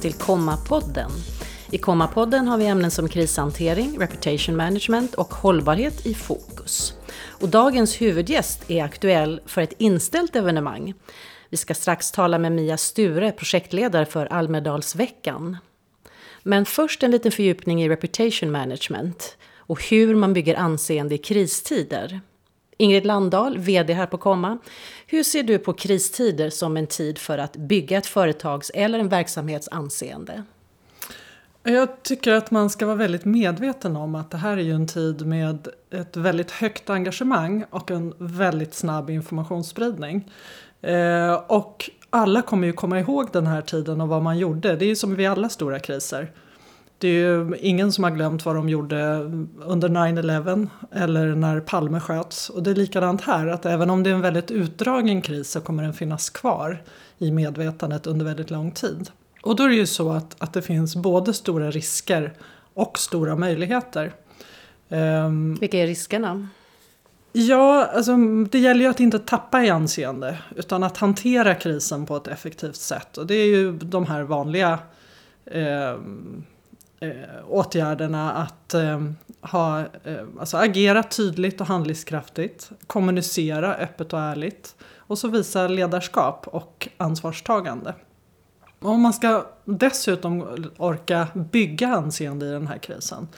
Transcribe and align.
till 0.00 0.12
Komma-podden. 0.12 1.10
I 1.70 1.78
Komma-podden 1.78 2.48
har 2.48 2.58
vi 2.58 2.66
ämnen 2.66 2.90
som 2.90 3.08
krishantering, 3.08 3.98
reputation 3.98 4.56
management 4.56 5.14
och 5.14 5.34
hållbarhet 5.34 6.06
i 6.06 6.14
fokus. 6.14 6.94
Och 7.40 7.48
dagens 7.48 8.00
huvudgäst 8.00 8.70
är 8.70 8.84
aktuell 8.84 9.40
för 9.46 9.62
ett 9.62 9.72
inställt 9.78 10.36
evenemang. 10.36 10.94
Vi 11.50 11.56
ska 11.56 11.74
strax 11.74 12.12
tala 12.12 12.38
med 12.38 12.52
Mia 12.52 12.76
Sture, 12.76 13.32
projektledare 13.32 14.06
för 14.06 14.26
Almedalsveckan. 14.26 15.56
Men 16.42 16.66
först 16.66 17.02
en 17.02 17.10
liten 17.10 17.32
fördjupning 17.32 17.82
i 17.82 17.88
reputation 17.88 18.50
management 18.50 19.36
och 19.56 19.84
hur 19.84 20.14
man 20.14 20.32
bygger 20.32 20.54
anseende 20.54 21.14
i 21.14 21.18
kristider. 21.18 22.20
Ingrid 22.80 23.06
Landahl, 23.06 23.58
VD 23.58 23.92
här 23.92 24.06
på 24.06 24.18
Komma. 24.18 24.58
Hur 25.06 25.22
ser 25.22 25.42
du 25.42 25.58
på 25.58 25.72
kristider 25.72 26.50
som 26.50 26.76
en 26.76 26.86
tid 26.86 27.18
för 27.18 27.38
att 27.38 27.56
bygga 27.56 27.98
ett 27.98 28.06
företags 28.06 28.70
eller 28.74 28.98
en 28.98 29.08
verksamhets 29.08 29.68
anseende? 29.68 30.42
Jag 31.62 32.02
tycker 32.02 32.32
att 32.32 32.50
man 32.50 32.70
ska 32.70 32.86
vara 32.86 32.96
väldigt 32.96 33.24
medveten 33.24 33.96
om 33.96 34.14
att 34.14 34.30
det 34.30 34.36
här 34.36 34.56
är 34.56 34.62
ju 34.62 34.72
en 34.72 34.86
tid 34.86 35.26
med 35.26 35.68
ett 35.90 36.16
väldigt 36.16 36.50
högt 36.50 36.90
engagemang 36.90 37.64
och 37.70 37.90
en 37.90 38.14
väldigt 38.18 38.74
snabb 38.74 39.10
informationsspridning. 39.10 40.32
Eh, 40.82 41.32
och 41.32 41.90
alla 42.10 42.42
kommer 42.42 42.66
ju 42.66 42.72
komma 42.72 43.00
ihåg 43.00 43.28
den 43.32 43.46
här 43.46 43.62
tiden 43.62 44.00
och 44.00 44.08
vad 44.08 44.22
man 44.22 44.38
gjorde. 44.38 44.76
Det 44.76 44.84
är 44.84 44.88
ju 44.88 44.96
som 44.96 45.14
vid 45.14 45.28
alla 45.28 45.48
stora 45.48 45.78
kriser. 45.78 46.30
Det 47.00 47.08
är 47.08 47.12
ju 47.12 47.56
ingen 47.60 47.92
som 47.92 48.04
har 48.04 48.10
glömt 48.10 48.44
vad 48.44 48.54
de 48.54 48.68
gjorde 48.68 49.18
under 49.64 49.88
9-11 49.88 50.68
eller 50.92 51.34
när 51.34 51.60
Palme 51.60 52.00
sköts. 52.00 52.50
Och 52.50 52.62
det 52.62 52.70
är 52.70 52.74
likadant 52.74 53.20
här, 53.20 53.46
att 53.46 53.66
även 53.66 53.90
om 53.90 54.02
det 54.02 54.10
är 54.10 54.14
en 54.14 54.20
väldigt 54.20 54.50
utdragen 54.50 55.22
kris 55.22 55.50
så 55.50 55.60
kommer 55.60 55.82
den 55.82 55.92
finnas 55.92 56.30
kvar 56.30 56.82
i 57.18 57.30
medvetandet 57.30 58.06
under 58.06 58.24
väldigt 58.24 58.50
lång 58.50 58.70
tid. 58.70 59.10
Och 59.42 59.56
då 59.56 59.62
är 59.62 59.68
det 59.68 59.74
ju 59.74 59.86
så 59.86 60.10
att, 60.12 60.36
att 60.38 60.52
det 60.52 60.62
finns 60.62 60.96
både 60.96 61.34
stora 61.34 61.70
risker 61.70 62.32
och 62.74 62.98
stora 62.98 63.36
möjligheter. 63.36 64.12
Um, 64.88 65.54
Vilka 65.54 65.78
är 65.78 65.86
riskerna? 65.86 66.48
Ja, 67.32 67.84
alltså, 67.84 68.16
det 68.50 68.58
gäller 68.58 68.80
ju 68.80 68.90
att 68.90 69.00
inte 69.00 69.18
tappa 69.18 69.64
i 69.64 69.70
anseende 69.70 70.38
utan 70.56 70.82
att 70.82 70.96
hantera 70.96 71.54
krisen 71.54 72.06
på 72.06 72.16
ett 72.16 72.26
effektivt 72.28 72.76
sätt. 72.76 73.18
Och 73.18 73.26
det 73.26 73.34
är 73.34 73.46
ju 73.46 73.72
de 73.72 74.06
här 74.06 74.22
vanliga 74.22 74.78
eh, 75.44 75.94
eh, 77.00 77.12
åtgärderna 77.48 78.32
att 78.32 78.74
eh, 78.74 79.00
ha, 79.40 79.80
eh, 79.80 80.24
alltså 80.40 80.56
agera 80.56 81.02
tydligt 81.02 81.60
och 81.60 81.66
handlingskraftigt, 81.66 82.70
kommunicera 82.86 83.74
öppet 83.74 84.12
och 84.12 84.20
ärligt 84.20 84.76
och 84.96 85.18
så 85.18 85.28
visa 85.28 85.68
ledarskap 85.68 86.46
och 86.48 86.88
ansvarstagande. 86.96 87.94
Om 88.80 89.00
man 89.00 89.12
ska 89.12 89.46
dessutom 89.64 90.64
orka 90.76 91.28
bygga 91.34 91.88
anseende 91.88 92.46
i 92.46 92.50
den 92.50 92.66
här 92.66 92.78
krisen 92.78 93.28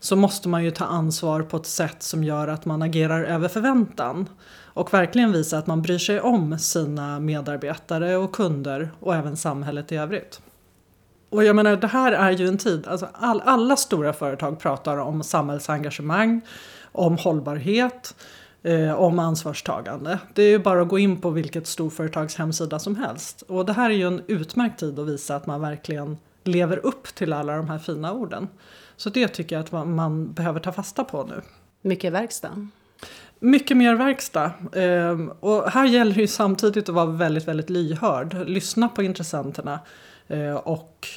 så 0.00 0.16
måste 0.16 0.48
man 0.48 0.64
ju 0.64 0.70
ta 0.70 0.84
ansvar 0.84 1.42
på 1.42 1.56
ett 1.56 1.66
sätt 1.66 2.02
som 2.02 2.24
gör 2.24 2.48
att 2.48 2.64
man 2.64 2.82
agerar 2.82 3.24
över 3.24 3.48
förväntan 3.48 4.28
och 4.74 4.94
verkligen 4.94 5.32
visa 5.32 5.58
att 5.58 5.66
man 5.66 5.82
bryr 5.82 5.98
sig 5.98 6.20
om 6.20 6.58
sina 6.58 7.20
medarbetare 7.20 8.16
och 8.16 8.34
kunder 8.34 8.90
och 9.00 9.14
även 9.14 9.36
samhället 9.36 9.92
i 9.92 9.96
övrigt. 9.96 10.40
Och 11.32 11.44
jag 11.44 11.56
menar, 11.56 11.76
det 11.76 11.86
här 11.86 12.12
är 12.12 12.30
ju 12.30 12.48
en 12.48 12.58
tid, 12.58 12.86
alltså 12.88 13.08
all, 13.12 13.40
alla 13.40 13.76
stora 13.76 14.12
företag 14.12 14.58
pratar 14.58 14.96
om 14.96 15.22
samhällsengagemang, 15.22 16.40
om 16.92 17.16
hållbarhet, 17.16 18.14
eh, 18.62 18.92
om 18.92 19.18
ansvarstagande. 19.18 20.18
Det 20.34 20.42
är 20.42 20.50
ju 20.50 20.58
bara 20.58 20.82
att 20.82 20.88
gå 20.88 20.98
in 20.98 21.20
på 21.20 21.30
vilket 21.30 21.66
storföretags 21.66 22.36
hemsida 22.36 22.78
som 22.78 22.96
helst. 22.96 23.42
Och 23.48 23.66
det 23.66 23.72
här 23.72 23.90
är 23.90 23.94
ju 23.94 24.06
en 24.06 24.22
utmärkt 24.26 24.80
tid 24.80 24.98
att 24.98 25.08
visa 25.08 25.36
att 25.36 25.46
man 25.46 25.60
verkligen 25.60 26.18
lever 26.44 26.86
upp 26.86 27.14
till 27.14 27.32
alla 27.32 27.56
de 27.56 27.68
här 27.68 27.78
fina 27.78 28.12
orden. 28.12 28.48
Så 28.96 29.10
det 29.10 29.28
tycker 29.28 29.56
jag 29.56 29.64
att 29.64 29.72
man, 29.72 29.94
man 29.94 30.32
behöver 30.32 30.60
ta 30.60 30.72
fasta 30.72 31.04
på 31.04 31.24
nu. 31.24 31.40
Mycket 31.82 32.12
verkstad. 32.12 32.68
Mycket 33.38 33.76
mer 33.76 33.94
verkstad. 33.94 34.52
Eh, 34.72 35.20
och 35.40 35.70
här 35.70 35.86
gäller 35.86 36.14
det 36.14 36.20
ju 36.20 36.26
samtidigt 36.26 36.88
att 36.88 36.94
vara 36.94 37.06
väldigt, 37.06 37.48
väldigt 37.48 37.70
lyhörd. 37.70 38.48
Lyssna 38.48 38.88
på 38.88 39.02
intressenterna 39.02 39.80
och 40.54 41.08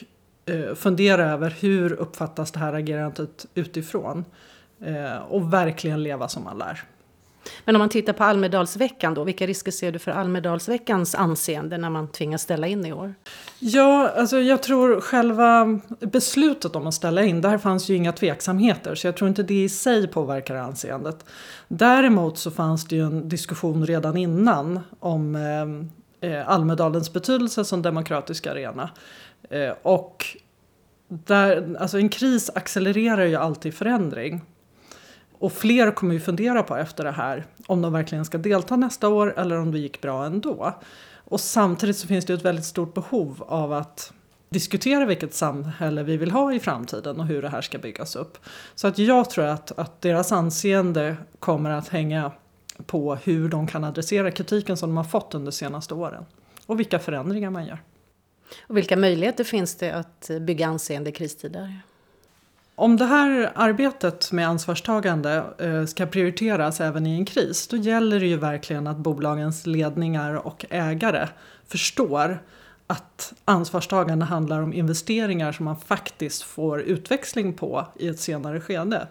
eh, 0.46 0.76
fundera 0.76 1.31
över 1.31 1.50
hur 1.59 1.94
uppfattas 1.94 2.52
det 2.52 2.59
här 2.59 2.74
agerandet 2.74 3.46
utifrån. 3.53 4.26
Eh, 4.81 5.18
och 5.18 5.53
verkligen 5.53 6.03
leva 6.03 6.28
som 6.28 6.44
man 6.44 6.58
lär. 6.58 6.84
Men 7.66 7.76
om 7.76 7.80
man 7.80 7.90
tittar 7.90 8.14
på 8.14 8.24
Almedalsveckan 8.24 9.14
då, 9.14 9.24
vilka 9.24 9.48
risker 9.48 9.72
ser 9.72 9.92
du 9.92 10.00
för 10.00 10.12
Almedalsveckans 10.12 11.16
anseende 11.16 11.78
när 11.78 11.90
man 11.90 12.08
tvingas 12.08 12.42
ställa 12.42 12.68
in 12.68 12.86
i 12.86 12.94
år? 12.94 13.14
Ja, 13.59 14.09
alltså 14.09 14.38
jag 14.38 14.64
tror 14.64 15.02
själva 15.02 15.80
beslutet 16.00 16.76
om 16.76 16.88
att 16.88 16.94
ställa 16.94 17.24
in, 17.24 17.42
där 17.42 17.58
fanns 17.58 17.90
ju 17.90 17.96
inga 17.96 18.12
tveksamheter 18.12 18.96
så 18.96 19.08
jag 19.08 19.18
tror 19.18 19.28
inte 19.28 19.44
det 19.44 19.64
i 19.64 19.70
sig 19.70 20.08
påverkar 20.08 20.56
anseendet. 20.56 21.26
Däremot 21.68 22.38
så 22.38 22.52
fanns 22.52 22.86
det 22.86 22.96
ju 22.96 23.06
en 23.06 23.30
diskussion 23.30 23.86
redan 23.86 24.18
innan 24.18 24.80
om 25.00 25.36
eh, 25.36 25.42
eh 25.42 25.68
Eh, 26.25 26.50
Almedalens 26.50 27.13
betydelse 27.13 27.66
som 27.66 27.81
demokratisk 27.81 28.47
arena. 28.47 28.90
Eh, 29.50 29.74
och 29.81 30.25
där, 31.08 31.75
alltså 31.80 31.97
en 31.97 32.09
kris 32.09 32.52
accelererar 32.56 33.25
ju 33.25 33.36
alltid 33.36 33.74
förändring. 33.74 34.41
Och 35.40 35.53
fler 35.53 35.91
kommer 35.91 36.14
ju 36.14 36.19
fundera 36.19 36.64
på 36.64 36.75
efter 36.75 37.03
det 37.03 37.12
här 37.12 37.46
om 37.68 37.81
de 37.81 37.94
verkligen 37.94 38.25
ska 38.25 38.38
delta 38.38 38.75
nästa 38.75 39.09
år 39.09 39.40
eller 39.40 39.59
om 39.59 39.72
det 39.72 39.80
gick 39.80 40.02
bra 40.02 40.25
ändå. 40.25 40.74
Och 41.14 41.40
samtidigt 41.40 41.97
så 41.97 42.08
finns 42.08 42.25
det 42.25 42.34
ett 42.34 42.46
väldigt 42.46 42.66
stort 42.66 42.94
behov 42.94 43.44
av 43.47 43.74
att 43.74 44.14
diskutera 44.50 45.06
vilket 45.06 45.34
samhälle 45.34 46.03
vi 46.03 46.18
vill 46.18 46.31
ha 46.31 46.53
i 46.53 46.59
framtiden 46.59 47.19
och 47.19 47.25
hur 47.25 47.41
det 47.41 47.50
här 47.50 47.62
ska 47.62 47.78
byggas 47.78 48.16
upp. 48.16 48.38
Så 48.75 48.88
att 48.88 48.97
jag 48.97 49.30
tror 49.30 49.46
att, 49.46 49.80
att 49.80 50.02
deras 50.02 50.31
anseende 50.31 51.16
kommer 51.40 51.69
att 51.69 51.88
hänga 51.88 52.31
på 52.86 53.16
hur 53.16 53.50
de 53.50 53.68
kan 53.68 53.84
adressera 53.84 54.31
kritiken 54.31 54.78
som 54.78 54.90
de 54.90 54.97
har 54.97 55.03
fått 55.03 55.36
under 55.36 55.52
de 55.52 55.56
senaste 55.56 55.94
åren 55.94 56.25
och 56.66 56.80
vilka 56.80 57.00
förändringar 57.00 57.50
man 57.50 57.66
gör. 57.66 57.81
Och 58.68 58.78
vilka 58.78 58.97
möjligheter 58.97 59.44
finns 59.44 59.75
det 59.75 59.91
att 59.91 60.30
bygga 60.41 60.68
anseende 60.68 61.09
i 61.09 61.14
kristider? 61.14 61.81
Om 62.75 62.97
det 62.97 63.06
här 63.06 63.52
arbetet 63.56 64.31
med 64.31 64.47
ansvarstagande 64.47 65.44
eh, 65.58 65.85
ska 65.85 66.06
prioriteras 66.06 66.81
även 66.81 67.08
i 67.08 67.16
en 67.16 67.25
kris 67.25 67.68
då 67.68 67.78
gäller 67.78 68.19
det 68.19 68.25
ju 68.25 68.38
verkligen 68.38 68.88
att 68.88 68.97
bolagens 68.97 69.66
ledningar 69.66 70.34
och 70.34 70.66
ägare 70.69 71.28
förstår 71.68 72.40
att 72.88 73.34
ansvarstagande 73.46 74.25
handlar 74.25 74.62
om 74.62 74.74
investeringar 74.74 75.52
som 75.52 75.66
man 75.66 75.75
faktiskt 75.75 76.44
får 76.44 76.81
utväxling 76.81 77.53
på 77.53 77.88
i 77.96 78.08
ett 78.08 78.19
senare 78.19 78.62
skede. 78.62 79.08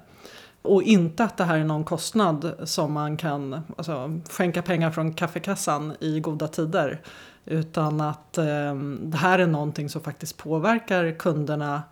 Och 0.64 0.82
inte 0.82 1.24
att 1.24 1.36
det 1.36 1.44
här 1.44 1.58
är 1.58 1.64
någon 1.64 1.84
kostnad 1.84 2.54
som 2.64 2.92
man 2.92 3.16
kan 3.16 3.62
alltså, 3.76 4.20
skänka 4.30 4.62
pengar 4.62 4.90
från 4.90 5.14
kaffekassan 5.14 5.96
i 6.00 6.20
goda 6.20 6.48
tider. 6.48 7.00
Utan 7.44 8.00
att 8.00 8.38
eh, 8.38 8.74
det 9.00 9.16
här 9.16 9.38
är 9.38 9.46
någonting 9.46 9.88
som 9.88 10.00
faktiskt 10.00 10.36
påverkar 10.36 11.18
kunderna 11.18 11.82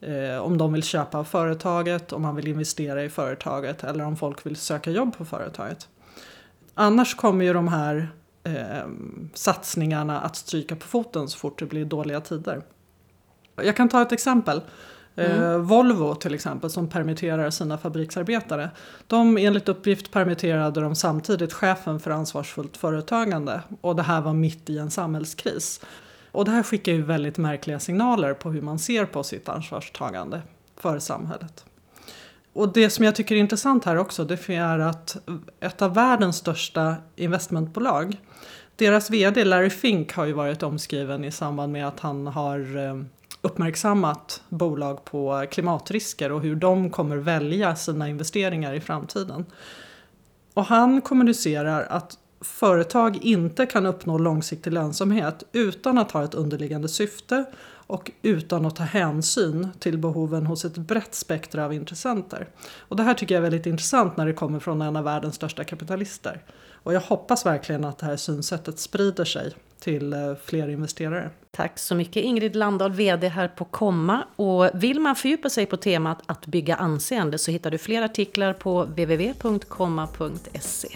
Eh, 0.00 0.38
om 0.38 0.58
de 0.58 0.72
vill 0.72 0.82
köpa 0.82 1.18
av 1.18 1.24
företaget, 1.24 2.12
om 2.12 2.22
man 2.22 2.36
vill 2.36 2.48
investera 2.48 3.04
i 3.04 3.08
företaget 3.08 3.84
eller 3.84 4.04
om 4.04 4.16
folk 4.16 4.46
vill 4.46 4.56
söka 4.56 4.90
jobb 4.90 5.16
på 5.16 5.24
företaget. 5.24 5.88
Annars 6.74 7.14
kommer 7.14 7.44
ju 7.44 7.52
de 7.52 7.68
här 7.68 8.08
eh, 8.44 8.88
satsningarna 9.34 10.20
att 10.20 10.36
stryka 10.36 10.76
på 10.76 10.86
foten 10.86 11.28
så 11.28 11.38
fort 11.38 11.58
det 11.58 11.66
blir 11.66 11.84
dåliga 11.84 12.20
tider. 12.20 12.62
Jag 13.56 13.76
kan 13.76 13.88
ta 13.88 14.02
ett 14.02 14.12
exempel. 14.12 14.62
Eh, 15.16 15.36
mm. 15.36 15.64
Volvo 15.64 16.14
till 16.14 16.34
exempel 16.34 16.70
som 16.70 16.88
permitterar 16.88 17.50
sina 17.50 17.78
fabriksarbetare. 17.78 18.70
De 19.06 19.36
enligt 19.36 19.68
uppgift 19.68 20.10
permitterade 20.10 20.80
de 20.80 20.94
samtidigt 20.94 21.52
chefen 21.52 22.00
för 22.00 22.10
ansvarsfullt 22.10 22.76
företagande 22.76 23.60
och 23.80 23.96
det 23.96 24.02
här 24.02 24.20
var 24.20 24.32
mitt 24.32 24.70
i 24.70 24.78
en 24.78 24.90
samhällskris. 24.90 25.80
Och 26.32 26.44
det 26.44 26.50
här 26.50 26.62
skickar 26.62 26.92
ju 26.92 27.02
väldigt 27.02 27.38
märkliga 27.38 27.80
signaler 27.80 28.34
på 28.34 28.50
hur 28.50 28.62
man 28.62 28.78
ser 28.78 29.04
på 29.04 29.22
sitt 29.22 29.48
ansvarstagande 29.48 30.42
för 30.76 30.98
samhället. 30.98 31.64
Och 32.52 32.72
det 32.72 32.90
som 32.90 33.04
jag 33.04 33.14
tycker 33.14 33.34
är 33.34 33.38
intressant 33.38 33.84
här 33.84 33.96
också 33.96 34.24
det 34.24 34.48
är 34.48 34.78
att 34.78 35.16
ett 35.60 35.82
av 35.82 35.94
världens 35.94 36.36
största 36.36 36.94
investmentbolag 37.16 38.16
deras 38.80 39.10
vd 39.10 39.44
Larry 39.44 39.70
Fink 39.70 40.12
har 40.12 40.24
ju 40.24 40.32
varit 40.32 40.62
omskriven 40.62 41.24
i 41.24 41.30
samband 41.30 41.72
med 41.72 41.88
att 41.88 42.00
han 42.00 42.26
har 42.26 42.76
eh, 42.76 43.02
uppmärksammat 43.42 44.42
bolag 44.48 45.04
på 45.04 45.46
klimatrisker 45.50 46.32
och 46.32 46.40
hur 46.40 46.56
de 46.56 46.90
kommer 46.90 47.16
välja 47.16 47.76
sina 47.76 48.08
investeringar 48.08 48.74
i 48.74 48.80
framtiden. 48.80 49.46
Och 50.54 50.64
han 50.64 51.00
kommunicerar 51.00 51.86
att 51.90 52.18
företag 52.40 53.18
inte 53.22 53.66
kan 53.66 53.86
uppnå 53.86 54.18
långsiktig 54.18 54.72
lönsamhet 54.72 55.44
utan 55.52 55.98
att 55.98 56.10
ha 56.10 56.24
ett 56.24 56.34
underliggande 56.34 56.88
syfte 56.88 57.44
och 57.90 58.10
utan 58.22 58.66
att 58.66 58.76
ta 58.76 58.82
hänsyn 58.82 59.68
till 59.78 59.98
behoven 59.98 60.46
hos 60.46 60.64
ett 60.64 60.76
brett 60.76 61.14
spektra 61.14 61.64
av 61.64 61.72
intressenter. 61.72 62.48
Och 62.78 62.96
det 62.96 63.02
här 63.02 63.14
tycker 63.14 63.34
jag 63.34 63.38
är 63.40 63.50
väldigt 63.50 63.66
intressant 63.66 64.16
när 64.16 64.26
det 64.26 64.32
kommer 64.32 64.60
från 64.60 64.82
en 64.82 64.96
av 64.96 65.04
världens 65.04 65.34
största 65.34 65.64
kapitalister. 65.64 66.42
Och 66.82 66.94
jag 66.94 67.00
hoppas 67.00 67.46
verkligen 67.46 67.84
att 67.84 67.98
det 67.98 68.06
här 68.06 68.16
synsättet 68.16 68.78
sprider 68.78 69.24
sig 69.24 69.54
till 69.80 70.12
eh, 70.12 70.18
fler 70.44 70.68
investerare. 70.68 71.30
Tack 71.50 71.78
så 71.78 71.94
mycket 71.94 72.24
Ingrid 72.24 72.56
Landahl, 72.56 72.92
VD 72.92 73.28
här 73.28 73.48
på 73.48 73.64
Komma. 73.64 74.24
Och 74.36 74.70
vill 74.74 75.00
man 75.00 75.16
fördjupa 75.16 75.50
sig 75.50 75.66
på 75.66 75.76
temat 75.76 76.18
att 76.26 76.46
bygga 76.46 76.76
anseende 76.76 77.38
så 77.38 77.50
hittar 77.50 77.70
du 77.70 77.78
fler 77.78 78.02
artiklar 78.02 78.52
på 78.52 78.84
www.komma.se. 78.84 80.88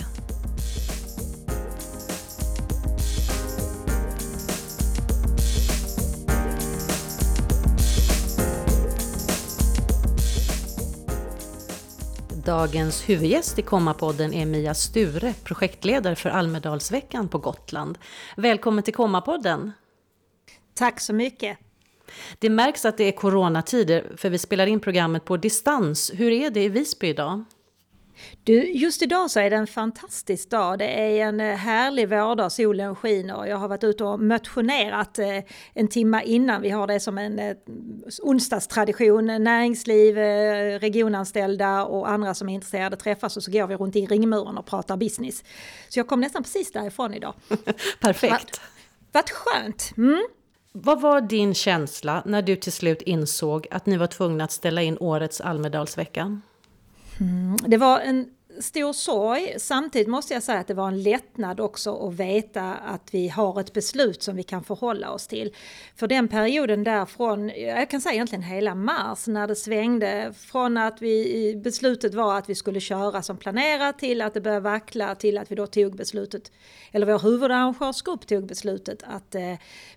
Dagens 12.45 13.09
huvudgäst 13.09 13.59
i 13.59 13.63
Kommapodden 13.63 14.35
är 14.35 14.47
Mia 14.47 14.75
Sture, 14.75 15.35
projektledare 15.45 16.17
för 16.17 16.31
Almedalsveckan 16.31 17.29
på 17.29 17.39
Gotland. 17.39 17.99
Välkommen 18.37 18.85
till 18.85 18.95
Kommapodden! 18.95 19.73
Tack 20.75 21.01
så 21.01 21.13
mycket! 21.13 21.59
Det 22.39 22.51
märks 22.51 22.85
att 22.85 22.97
det 22.97 23.05
är 23.05 23.13
coronatider, 23.13 24.13
för 24.17 24.31
vi 24.31 24.39
spelar 24.39 24.67
in 24.67 24.81
programmet 24.81 25.25
på 25.25 25.37
distans. 25.37 26.13
Hur 26.15 26.33
är 26.33 26.51
det 26.51 26.63
i 26.63 26.69
Visby 26.69 27.09
idag? 27.09 27.45
Du, 28.45 28.73
just 28.73 29.03
idag 29.03 29.31
så 29.31 29.41
är 29.41 29.51
det 29.51 29.57
en 29.57 29.67
fantastisk 29.67 30.51
dag. 30.51 30.79
Det 30.79 30.85
är 30.85 31.27
en 31.27 31.41
eh, 31.41 31.57
härlig 31.57 32.09
vårdag, 32.09 32.51
solen 32.51 32.97
skiner. 32.97 33.47
Jag 33.47 33.57
har 33.57 33.69
varit 33.69 33.85
ute 33.85 34.05
och 34.05 34.21
motionerat 34.21 35.19
eh, 35.19 35.39
en 35.73 35.89
timme 35.89 36.23
innan. 36.25 36.63
Vi 36.63 36.71
har 36.71 36.87
det 36.87 37.01
som 37.01 37.19
en 37.19 37.39
eh, 37.39 37.57
onsdagstradition. 38.23 39.27
Näringsliv, 39.27 40.17
regionanställda 40.81 41.85
och 41.85 42.11
andra 42.11 42.35
som 42.35 42.49
är 42.49 42.55
intresserade 42.55 42.97
träffas 42.97 43.37
och 43.37 43.43
så 43.43 43.51
går 43.51 43.67
vi 43.67 43.77
runt 43.77 43.97
i 43.97 44.07
ringmuren 44.07 44.59
och 44.59 44.67
pratar 44.67 44.97
business. 44.97 45.45
Så 45.89 45.99
jag 45.99 46.07
kom 46.07 46.21
nästan 46.21 46.43
precis 46.43 46.73
därifrån 46.73 47.15
idag. 47.15 47.35
Perfekt! 48.01 48.61
Vad 49.13 49.31
skönt! 49.31 49.93
Mm. 49.97 50.27
Vad 50.73 51.01
var 51.01 51.21
din 51.21 51.55
känsla 51.55 52.23
när 52.27 52.43
du 52.43 52.57
till 52.57 52.73
slut 52.73 53.03
insåg 53.03 53.67
att 53.71 53.87
ni 53.87 53.97
var 53.97 54.07
tvungna 54.07 54.45
att 54.45 54.53
ställa 54.53 54.83
in 54.83 54.97
årets 55.01 55.41
Almedalsvecka? 55.41 56.41
Mm, 57.21 57.57
det 57.67 57.77
var 57.77 58.01
en 58.01 58.27
stor 58.61 58.93
sorg. 58.93 59.55
Samtidigt 59.59 60.09
måste 60.09 60.35
jag 60.35 60.43
säga 60.43 60.59
att 60.59 60.67
det 60.67 60.75
var 60.75 60.89
en 60.89 61.03
lättnad 61.03 61.61
också 61.61 62.09
att 62.09 62.15
veta 62.15 62.75
att 62.75 63.15
vi 63.15 63.29
har 63.29 63.61
ett 63.61 63.73
beslut 63.73 64.23
som 64.23 64.37
vi 64.37 64.43
kan 64.43 64.65
förhålla 64.65 65.11
oss 65.11 65.27
till. 65.27 65.55
För 65.97 66.07
den 66.07 66.29
perioden 66.29 66.85
därifrån, 66.85 67.49
jag 67.49 67.91
kan 67.91 68.01
säga 68.01 68.15
egentligen 68.15 68.43
hela 68.43 68.75
mars, 68.75 69.27
när 69.27 69.47
det 69.47 69.57
svängde 69.57 70.33
från 70.37 70.77
att 70.77 71.03
vi, 71.03 71.61
beslutet 71.65 72.15
var 72.15 72.39
att 72.39 72.49
vi 72.49 72.55
skulle 72.55 72.81
köra 72.81 73.23
som 73.23 73.37
planerat 73.37 73.99
till 73.99 74.23
att 74.23 74.35
det 74.35 74.41
började 74.41 74.61
vackla 74.61 75.15
till 75.15 75.39
att 75.39 75.51
vi 75.51 75.55
då 75.55 75.67
tog 75.67 75.97
beslutet, 75.97 76.53
eller 76.93 77.07
vår 77.07 77.19
huvudarrangörsgrupp 77.19 78.27
tog 78.27 78.47
beslutet 78.47 79.03
att 79.03 79.35
eh, 79.35 79.55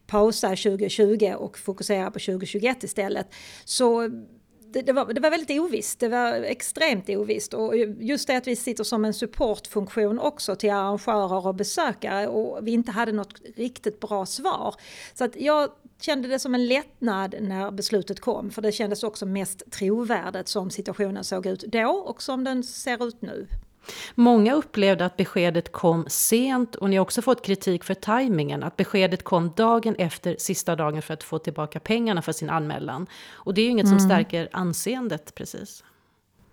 pausa 0.08 0.50
2020 0.50 1.34
och 1.38 1.58
fokusera 1.58 2.06
på 2.12 2.20
2021 2.20 2.84
istället. 2.84 3.28
Så 3.66 4.10
det, 4.74 4.81
det, 4.81 4.94
var, 4.94 5.14
det 5.14 5.22
var 5.22 5.30
väldigt 5.30 5.60
ovisst, 5.60 6.00
det 6.00 6.08
var 6.08 6.34
extremt 6.34 7.10
ovisst 7.10 7.54
och 7.54 7.78
just 8.00 8.28
det 8.28 8.36
att 8.36 8.48
vi 8.48 8.56
sitter 8.56 8.84
som 8.84 9.06
en 9.06 9.14
supportfunktion 9.14 10.19
också 10.19 10.56
till 10.56 10.72
arrangörer 10.72 11.48
och 11.48 11.56
besökare 11.56 12.28
och 12.28 12.68
vi 12.68 12.72
inte 12.72 12.92
hade 12.92 13.12
något 13.12 13.42
riktigt 13.56 14.00
bra 14.00 14.25
svar. 14.25 14.75
Så 15.14 15.24
att 15.24 15.36
jag 15.36 15.69
kände 16.02 16.28
det 16.28 16.40
som 16.40 16.56
en 16.56 16.68
lättnad 16.68 17.36
när 17.42 17.72
beslutet 17.72 18.19
kom 18.19 18.52
för 18.52 18.62
det 18.62 18.72
kändes 18.72 19.04
också 19.04 19.25
mest 19.25 19.72
trovärdigt 19.72 20.48
som 20.48 20.70
situationen 20.70 21.24
såg 21.24 21.46
ut 21.46 21.62
då 21.62 21.90
och 21.90 22.22
som 22.22 22.44
den 22.44 22.63
ser 22.63 23.08
ut 23.08 23.22
nu. 23.22 23.48
Många 24.16 24.54
upplevde 24.54 25.06
att 25.06 25.18
beskedet 25.18 25.72
kom 25.72 26.06
sent 26.07 26.75
och 26.75 26.89
ni 26.89 26.95
har 26.95 27.01
också 27.01 27.22
fått 27.22 27.45
kritik 27.45 27.84
för 27.84 27.94
tajmingen. 27.94 28.63
Att 28.63 28.78
beskedet 28.78 29.24
kom 29.24 29.51
dagen 29.56 29.95
efter 29.95 30.36
sista 30.39 30.75
dagen 30.75 31.01
för 31.01 31.13
att 31.13 31.24
få 31.24 31.39
tillbaka 31.39 31.80
pengarna 31.80 32.22
för 32.22 32.31
sin 32.31 32.50
anmälan. 32.50 33.07
Och 33.31 33.54
det 33.54 33.62
är 33.62 33.66
ju 33.66 33.72
inget 33.72 33.86
mm. 33.86 34.00
som 34.00 34.10
stärker 34.10 34.50
anseendet 34.51 35.36
precis. 35.36 35.84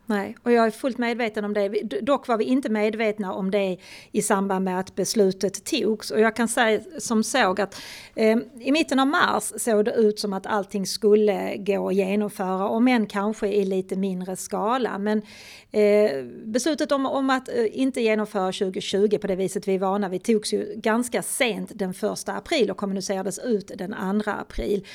Nej, 0.06 0.36
och 0.42 0.52
jag 0.52 0.66
är 0.66 0.70
fullt 0.70 0.98
medveten 0.98 1.44
om 1.44 1.54
det. 1.54 1.68
Dock 2.02 2.28
var 2.28 2.36
vi 2.36 2.44
inte 2.44 2.68
medvetna 2.68 3.32
om 3.32 3.50
det 3.50 3.76
i 4.12 4.22
samband 4.22 4.64
med 4.64 4.80
att 4.80 4.94
beslutet 4.94 5.64
togs. 5.64 6.10
Och 6.10 6.20
jag 6.20 6.36
kan 6.36 6.48
säga 6.48 6.80
som 6.98 7.24
såg 7.24 7.60
att 7.60 7.82
eh, 8.14 8.38
i 8.60 8.72
mitten 8.72 9.00
av 9.00 9.06
mars 9.06 9.52
såg 9.56 9.84
det 9.84 9.92
ut 9.92 10.18
som 10.18 10.32
att 10.32 10.46
allting 10.46 10.86
skulle 10.86 11.56
gå 11.56 11.88
att 11.88 11.94
genomföra, 11.94 12.68
om 12.68 12.88
än 12.88 13.06
kanske 13.06 13.48
i 13.48 13.64
lite 13.64 13.96
mindre 13.96 14.36
skala. 14.36 14.98
Men 14.98 15.22
eh, 15.70 16.24
beslutet 16.44 16.92
om, 16.92 17.06
om 17.06 17.30
att 17.30 17.48
eh, 17.48 17.80
inte 17.80 18.00
genomföra 18.00 18.52
2020 18.52 19.18
på 19.18 19.26
det 19.26 19.36
viset 19.36 19.68
vi 19.68 19.74
är 19.74 19.78
vana 19.78 20.08
vid 20.08 20.22
togs 20.22 20.52
ju 20.52 20.74
ganska 20.76 21.22
sent 21.22 21.70
den 21.74 21.94
första 21.94 22.32
april 22.32 22.70
och 22.70 22.76
kommunicerades 22.76 23.38
ut 23.38 23.70
den 23.76 23.94
andra 23.94 24.34
april. 24.34 24.86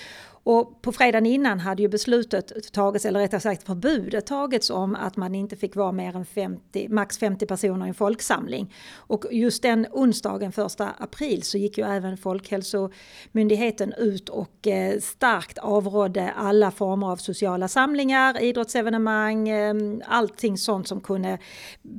Och 0.52 0.82
på 0.82 0.92
fredagen 0.92 1.26
innan 1.26 1.60
hade 1.60 1.82
ju 1.82 1.88
beslutet 1.88 2.72
tagits, 2.74 3.06
eller 3.06 3.20
rättare 3.20 3.42
sagt 3.42 3.64
förbudet 3.64 4.26
tagits 4.26 4.70
om 4.70 4.96
att 4.96 5.18
man 5.18 5.36
inte 5.36 5.56
fick 5.56 5.76
vara 5.76 5.92
mer 5.92 6.16
än 6.16 6.26
50, 6.26 6.88
max 6.90 7.18
50 7.18 7.46
personer 7.46 7.86
i 7.86 7.90
en 7.90 7.96
folksamling. 7.96 8.74
Och 8.96 9.26
just 9.32 9.62
den 9.64 9.88
onsdagen, 9.92 10.52
första 10.52 10.90
april, 10.98 11.44
så 11.44 11.58
gick 11.58 11.78
ju 11.78 11.84
även 11.84 12.18
Folkhälsomyndigheten 12.18 13.94
ut 13.94 14.30
och 14.30 14.68
eh, 14.68 15.00
starkt 15.00 15.58
avrådde 15.58 16.32
alla 16.32 16.72
former 16.72 17.08
av 17.08 17.18
sociala 17.18 17.68
samlingar, 17.68 18.42
idrottsevenemang, 18.42 19.50
eh, 19.50 19.76
allting 20.06 20.58
sånt 20.58 20.88
som 20.88 21.02
kunde, 21.02 21.38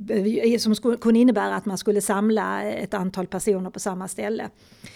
eh, 0.09 0.57
som 0.57 0.75
kunde 0.75 1.19
innebära 1.19 1.55
att 1.55 1.65
man 1.65 1.77
skulle 1.77 2.01
samla 2.01 2.63
ett 2.63 2.93
antal 2.93 3.27
personer 3.27 3.69
på 3.69 3.79
samma 3.79 4.07
ställe. 4.07 4.49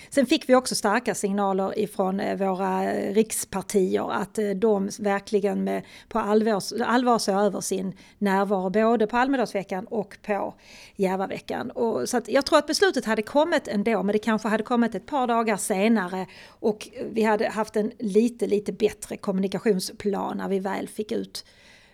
Sen 0.10 0.26
fick 0.26 0.50
vi 0.50 0.56
också 0.56 0.76
starka 0.76 1.16
signaler 1.16 1.80
ifrån 1.80 2.22
våra 2.38 2.94
riks 2.94 3.45
rikspartier 3.46 4.12
att 4.12 4.38
eh, 4.38 4.50
de 4.50 4.90
verkligen 5.00 5.64
med, 5.64 5.84
på 6.10 6.20
allvar, 6.20 6.82
allvar 6.82 7.20
såg 7.20 7.36
över 7.36 7.62
sin 7.62 7.94
närvaro 8.18 8.70
både 8.70 9.08
på 9.08 9.18
Almedalsveckan 9.18 9.86
och 9.86 10.18
på 10.22 10.54
Järvaveckan. 10.96 11.72
Och, 11.72 12.10
så 12.10 12.22
jag 12.28 12.46
tror 12.46 12.60
att 12.60 12.68
beslutet 12.68 13.06
hade 13.06 13.22
kommit 13.22 13.68
ändå 13.68 14.04
men 14.04 14.14
det 14.14 14.20
kanske 14.20 14.48
hade 14.48 14.64
kommit 14.64 14.96
ett 14.96 15.06
par 15.06 15.28
dagar 15.28 15.58
senare 15.58 16.28
och 16.62 16.90
eh, 16.94 17.06
vi 17.12 17.24
hade 17.24 17.50
haft 17.50 17.76
en 17.76 17.92
lite, 18.00 18.48
lite 18.48 18.72
bättre 18.72 19.18
kommunikationsplan 19.18 20.38
när 20.38 20.48
vi 20.48 20.60
väl 20.60 20.88
fick 20.88 21.12
ut 21.12 21.46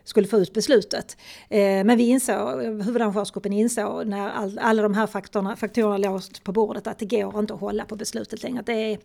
skulle 0.04 0.28
få 0.28 0.38
ut 0.38 0.54
beslutet. 0.54 1.18
Eh, 1.50 1.84
men 1.84 1.98
vi 1.98 2.04
insåg, 2.04 2.62
huvudarrangörsgruppen 2.62 3.54
insåg 3.54 4.08
när 4.08 4.30
all, 4.30 4.60
alla 4.60 4.82
de 4.82 4.94
här 4.94 5.08
faktorerna, 5.08 5.56
faktorerna 5.56 5.98
låg 5.98 6.22
på 6.44 6.52
bordet 6.52 6.88
att 6.88 7.00
det 7.00 7.06
går 7.06 7.40
inte 7.40 7.54
att 7.54 7.60
hålla 7.60 7.86
på 7.86 7.96
beslutet 7.96 8.44
längre. 8.44 8.64
Det 8.66 8.94
är, 8.94 9.00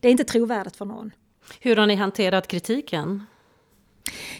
det 0.00 0.08
är 0.08 0.12
inte 0.12 0.24
trovärdigt 0.24 0.76
för 0.76 0.84
någon. 0.84 1.10
Hur 1.60 1.76
har 1.76 1.86
ni 1.86 1.94
hanterat 1.94 2.48
kritiken? 2.48 3.26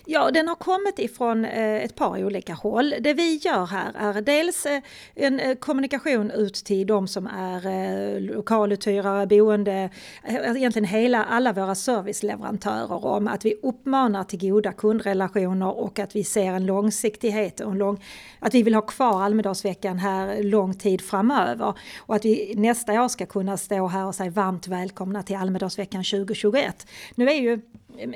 Ja, 0.04 0.30
den 0.30 0.48
har 0.48 0.54
kommit 0.54 0.98
ifrån 0.98 1.44
eh, 1.44 1.84
ett 1.84 1.94
par 1.94 2.24
olika 2.24 2.54
håll. 2.54 2.94
Det 3.00 3.14
vi 3.14 3.36
gör 3.36 3.66
här 3.66 3.92
är 3.94 4.20
dels 4.20 4.66
eh, 4.66 4.82
en 5.14 5.40
eh, 5.40 5.54
kommunikation 5.54 6.30
ut 6.30 6.54
till 6.54 6.86
de 6.86 7.08
som 7.08 7.26
är 7.26 8.20
lokaluthyrare, 8.20 9.26
boende, 9.26 9.90
alltså 10.22 10.56
egentligen 10.56 10.88
hela, 10.88 11.24
alla 11.24 11.52
våra 11.52 11.74
serviceleverantörer 11.74 13.04
om 13.04 13.28
att 13.28 13.44
vi 13.44 13.54
uppmanar 13.62 14.24
till 14.24 14.38
goda 14.50 14.72
kundrelationer 14.72 15.78
och 15.78 15.98
att 15.98 16.16
vi 16.16 16.24
ser 16.24 16.52
en 16.52 16.66
långsiktighet 16.66 17.60
och 17.60 17.72
en 17.72 17.78
lång, 17.78 18.04
att 18.38 18.54
vi 18.54 18.62
vill 18.62 18.74
ha 18.74 18.82
kvar 18.82 19.22
Almedalsveckan 19.22 19.98
här 19.98 20.42
lång 20.42 20.74
tid 20.74 21.00
framöver 21.00 21.74
och 21.98 22.14
att 22.14 22.24
vi 22.24 22.54
nästa 22.56 23.02
år 23.02 23.08
ska 23.08 23.26
kunna 23.26 23.56
stå 23.56 23.86
här 23.86 24.06
och 24.06 24.14
säga 24.14 24.30
varmt 24.30 24.68
välkomna 24.68 25.22
till 25.22 25.36
Almedalsveckan 25.36 26.04
2021. 26.04 26.86
Nu 27.14 27.28
är 27.30 27.34
ju 27.34 27.60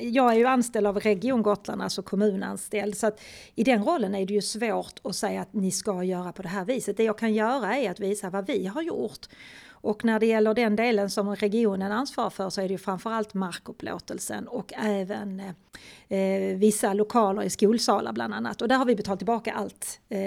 jag 0.01 0.33
är 0.33 0.37
ju 0.37 0.47
anställd 0.47 0.87
av 0.87 1.01
Region 1.01 1.43
Gotland, 1.43 1.83
alltså 1.83 2.03
kommunanställd, 2.03 2.97
så 2.97 3.07
att 3.07 3.21
i 3.55 3.65
den 3.65 3.85
rollen 3.85 4.15
är 4.15 4.27
det 4.27 4.35
ju 4.35 4.43
svårt 4.43 5.01
att 5.03 5.17
säga 5.17 5.41
att 5.41 5.53
ni 5.53 5.71
ska 5.71 6.05
göra 6.05 6.33
på 6.33 6.43
det 6.43 6.49
här 6.49 6.65
viset. 6.65 6.97
Det 6.97 7.05
jag 7.05 7.19
kan 7.19 7.35
göra 7.35 7.77
är 7.77 7.91
att 7.91 8.01
visa 8.01 8.31
vad 8.31 8.47
vi 8.47 8.67
har 8.67 8.83
gjort. 8.83 9.27
Och 9.83 10.05
när 10.05 10.21
det 10.21 10.27
gäller 10.27 10.55
den 10.55 10.77
delen 10.77 11.11
som 11.11 11.37
regionen 11.37 11.93
ansvarar 11.93 12.31
för 12.31 12.51
så 12.51 12.61
är 12.61 12.69
det 12.69 12.73
ju 12.73 12.79
framförallt 12.79 13.35
markupplåtelsen 13.35 14.49
och 14.49 14.73
även 14.77 15.43
eh, 16.09 16.57
vissa 16.57 16.93
lokaler 16.93 17.43
i 17.43 17.51
skolsalar 17.51 18.13
bland 18.13 18.35
annat. 18.35 18.63
Och 18.63 18.69
där 18.69 18.77
har 18.77 18.85
vi 18.85 18.97
betalat 18.97 19.19
tillbaka 19.19 19.53
allt 19.53 20.01
eh, 20.09 20.21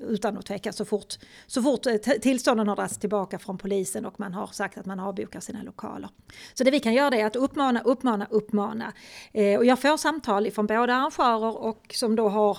utan 0.00 0.38
att 0.38 0.46
tveka 0.46 0.72
så 0.72 0.84
fort, 0.84 1.14
så 1.46 1.62
fort 1.62 1.86
eh, 1.86 1.94
tillstånden 1.96 2.68
har 2.68 2.76
dragits 2.76 2.98
tillbaka 2.98 3.38
från 3.38 3.58
polisen 3.58 4.06
och 4.06 4.20
man 4.20 4.34
har 4.34 4.46
sagt 4.46 4.78
att 4.78 4.86
man 4.86 5.00
avbokar 5.00 5.40
sina 5.40 5.62
lokaler. 5.62 6.10
Så 6.54 6.64
det 6.64 6.70
vi 6.70 6.80
kan 6.80 6.94
göra 6.94 7.16
är 7.16 7.26
att 7.26 7.36
uppmana, 7.36 7.80
uppmana, 7.80 8.26
uppmana. 8.30 8.92
Eh, 9.32 9.58
och 9.58 9.64
jag 9.64 9.80
får 9.82 9.96
samtal 9.96 10.50
från 10.50 10.66
både 10.66 10.94
arrangörer 10.94 11.56
och 11.56 11.86
som 11.94 12.16
då 12.16 12.28
har 12.28 12.58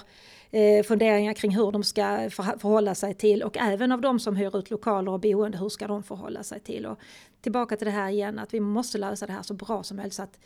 eh, 0.51 0.83
funderingar 0.83 1.33
kring 1.33 1.55
hur 1.55 1.71
de 1.71 1.83
ska 1.83 2.29
förhålla 2.29 2.95
sig 2.95 3.13
till 3.13 3.43
och 3.43 3.57
även 3.57 3.91
av 3.91 4.01
de 4.01 4.19
som 4.19 4.35
hyr 4.35 4.57
ut 4.57 4.71
lokaler 4.71 5.11
och 5.11 5.19
boende, 5.19 5.57
hur 5.57 5.69
ska 5.69 5.87
de 5.87 6.03
förhålla 6.03 6.43
sig 6.43 6.59
till? 6.59 6.85
Och 6.85 6.99
tillbaka 7.41 7.77
till 7.77 7.85
det 7.85 7.91
här 7.91 8.09
igen, 8.09 8.39
att 8.39 8.53
vi 8.53 8.59
måste 8.59 8.97
lösa 8.97 9.25
det 9.25 9.33
här 9.33 9.43
så 9.43 9.53
bra 9.53 9.83
som 9.83 9.97
möjligt 9.97 10.13
så 10.13 10.23
att 10.23 10.39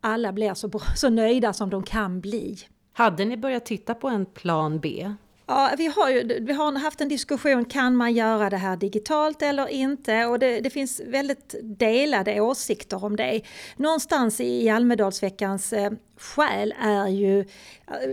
alla 0.00 0.32
blir 0.32 0.54
så, 0.54 0.68
bra, 0.68 0.80
så 0.96 1.08
nöjda 1.08 1.52
som 1.52 1.70
de 1.70 1.82
kan 1.82 2.20
bli. 2.20 2.56
Hade 2.92 3.24
ni 3.24 3.36
börjat 3.36 3.66
titta 3.66 3.94
på 3.94 4.08
en 4.08 4.26
plan 4.26 4.80
B? 4.80 5.14
Ja, 5.50 5.74
vi 5.78 5.86
har 5.86 6.10
ju 6.10 6.40
vi 6.40 6.52
har 6.52 6.78
haft 6.78 7.00
en 7.00 7.08
diskussion, 7.08 7.64
kan 7.64 7.96
man 7.96 8.12
göra 8.12 8.50
det 8.50 8.56
här 8.56 8.76
digitalt 8.76 9.42
eller 9.42 9.68
inte? 9.68 10.24
Och 10.24 10.38
det, 10.38 10.60
det 10.60 10.70
finns 10.70 11.00
väldigt 11.00 11.54
delade 11.62 12.40
åsikter 12.40 13.04
om 13.04 13.16
det. 13.16 13.40
Någonstans 13.76 14.40
i 14.40 14.68
Almedalsveckans 14.68 15.72
eh, 15.72 15.92
själ 16.16 16.74
är 16.80 17.08
ju 17.08 17.40
eh, 17.40 17.46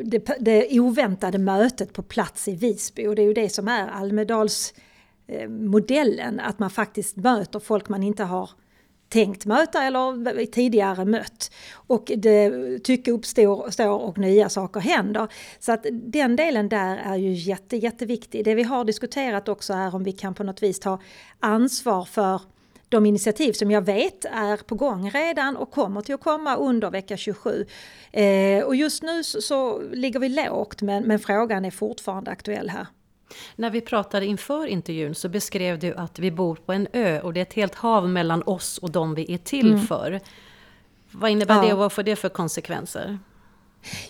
det, 0.03 0.37
det 0.39 0.79
oväntade 0.79 1.37
mötet 1.37 1.93
på 1.93 2.03
plats 2.03 2.47
i 2.47 2.55
Visby 2.55 3.07
och 3.07 3.15
det 3.15 3.21
är 3.21 3.27
ju 3.27 3.33
det 3.33 3.49
som 3.49 3.67
är 3.67 3.87
Almedalsmodellen, 3.87 6.39
eh, 6.39 6.47
att 6.47 6.59
man 6.59 6.69
faktiskt 6.69 7.15
möter 7.15 7.59
folk 7.59 7.89
man 7.89 8.03
inte 8.03 8.23
har 8.23 8.49
tänkt 9.09 9.45
möta 9.45 9.83
eller 9.83 10.45
tidigare 10.45 11.05
mött. 11.05 11.51
Och 11.73 12.11
det, 12.17 12.79
tycke 12.83 13.11
uppstår 13.11 13.89
och 13.89 14.17
nya 14.17 14.49
saker 14.49 14.79
händer. 14.79 15.27
Så 15.59 15.71
att 15.71 15.85
den 15.91 16.35
delen 16.35 16.69
där 16.69 16.97
är 16.97 17.15
ju 17.15 17.31
jätte, 17.33 17.77
jätteviktig. 17.77 18.45
Det 18.45 18.55
vi 18.55 18.63
har 18.63 18.85
diskuterat 18.85 19.49
också 19.49 19.73
är 19.73 19.95
om 19.95 20.03
vi 20.03 20.11
kan 20.11 20.33
på 20.33 20.43
något 20.43 20.63
vis 20.63 20.79
ta 20.79 20.99
ansvar 21.39 22.05
för 22.05 22.41
de 22.89 23.05
initiativ 23.05 23.53
som 23.53 23.71
jag 23.71 23.81
vet 23.81 24.25
är 24.25 24.57
på 24.57 24.75
gång 24.75 25.09
redan 25.09 25.57
och 25.57 25.71
kommer 25.71 26.01
till 26.01 26.15
att 26.15 26.21
komma 26.21 26.55
under 26.55 26.91
vecka 26.91 27.17
27. 27.17 27.65
Eh, 28.11 28.63
och 28.63 28.75
just 28.75 29.03
nu 29.03 29.23
så, 29.23 29.41
så 29.41 29.81
ligger 29.91 30.19
vi 30.19 30.29
lågt 30.29 30.81
men, 30.81 31.03
men 31.03 31.19
frågan 31.19 31.65
är 31.65 31.71
fortfarande 31.71 32.31
aktuell 32.31 32.69
här. 32.69 32.87
När 33.55 33.69
vi 33.69 33.81
pratade 33.81 34.25
inför 34.25 34.67
intervjun 34.67 35.15
så 35.15 35.29
beskrev 35.29 35.79
du 35.79 35.93
att 35.93 36.19
vi 36.19 36.31
bor 36.31 36.55
på 36.55 36.73
en 36.73 36.87
ö 36.93 37.19
och 37.19 37.33
det 37.33 37.39
är 37.39 37.41
ett 37.41 37.53
helt 37.53 37.75
hav 37.75 38.09
mellan 38.09 38.43
oss 38.45 38.77
och 38.77 38.91
de 38.91 39.15
vi 39.15 39.33
är 39.33 39.37
till 39.37 39.73
mm. 39.73 39.87
för. 39.87 40.19
Vad 41.11 41.29
innebär 41.31 41.55
ja. 41.55 41.61
det 41.61 41.73
och 41.73 41.79
vad 41.79 41.91
får 41.91 42.03
det 42.03 42.15
för 42.15 42.29
konsekvenser? 42.29 43.19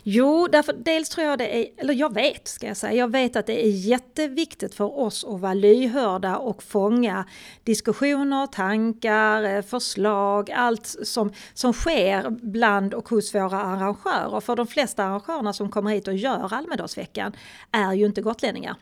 Jo, 0.04 0.48
därför 0.52 0.74
dels 0.74 1.10
tror 1.10 1.28
jag 1.28 1.40
det 1.40 1.58
är, 1.58 1.68
eller 1.78 1.94
jag 1.94 2.14
vet 2.14 2.48
ska 2.48 2.68
jag 2.68 2.78
säga, 2.78 2.94
jag 2.94 3.12
vet 3.12 3.36
att 3.36 3.46
det 3.46 3.66
är 3.66 3.70
jätteviktigt 3.70 4.76
för 4.76 5.00
oss 5.00 5.26
att 5.26 5.40
vara 5.40 5.54
lyhörda 5.54 6.38
och 6.38 6.64
fånga 6.64 7.26
diskussioner, 7.64 8.48
tankar, 8.48 9.44
eh, 9.44 9.62
förslag, 9.62 10.52
allt 10.52 10.86
som, 10.86 11.34
som 11.54 11.74
sker 11.74 12.30
bland 12.30 12.94
och 12.94 13.10
hos 13.10 13.36
våra 13.36 13.62
arrangörer. 13.62 14.40
För 14.40 14.56
de 14.56 14.68
flesta 14.68 15.04
arrangörerna 15.04 15.54
som 15.54 15.72
kommer 15.72 15.92
hit 15.92 16.08
och 16.08 16.16
gör 16.16 16.54
Almedalsveckan 16.54 17.36
är 17.72 17.94
ju 17.94 18.06
inte 18.06 18.22
gotlänningar. 18.22 18.76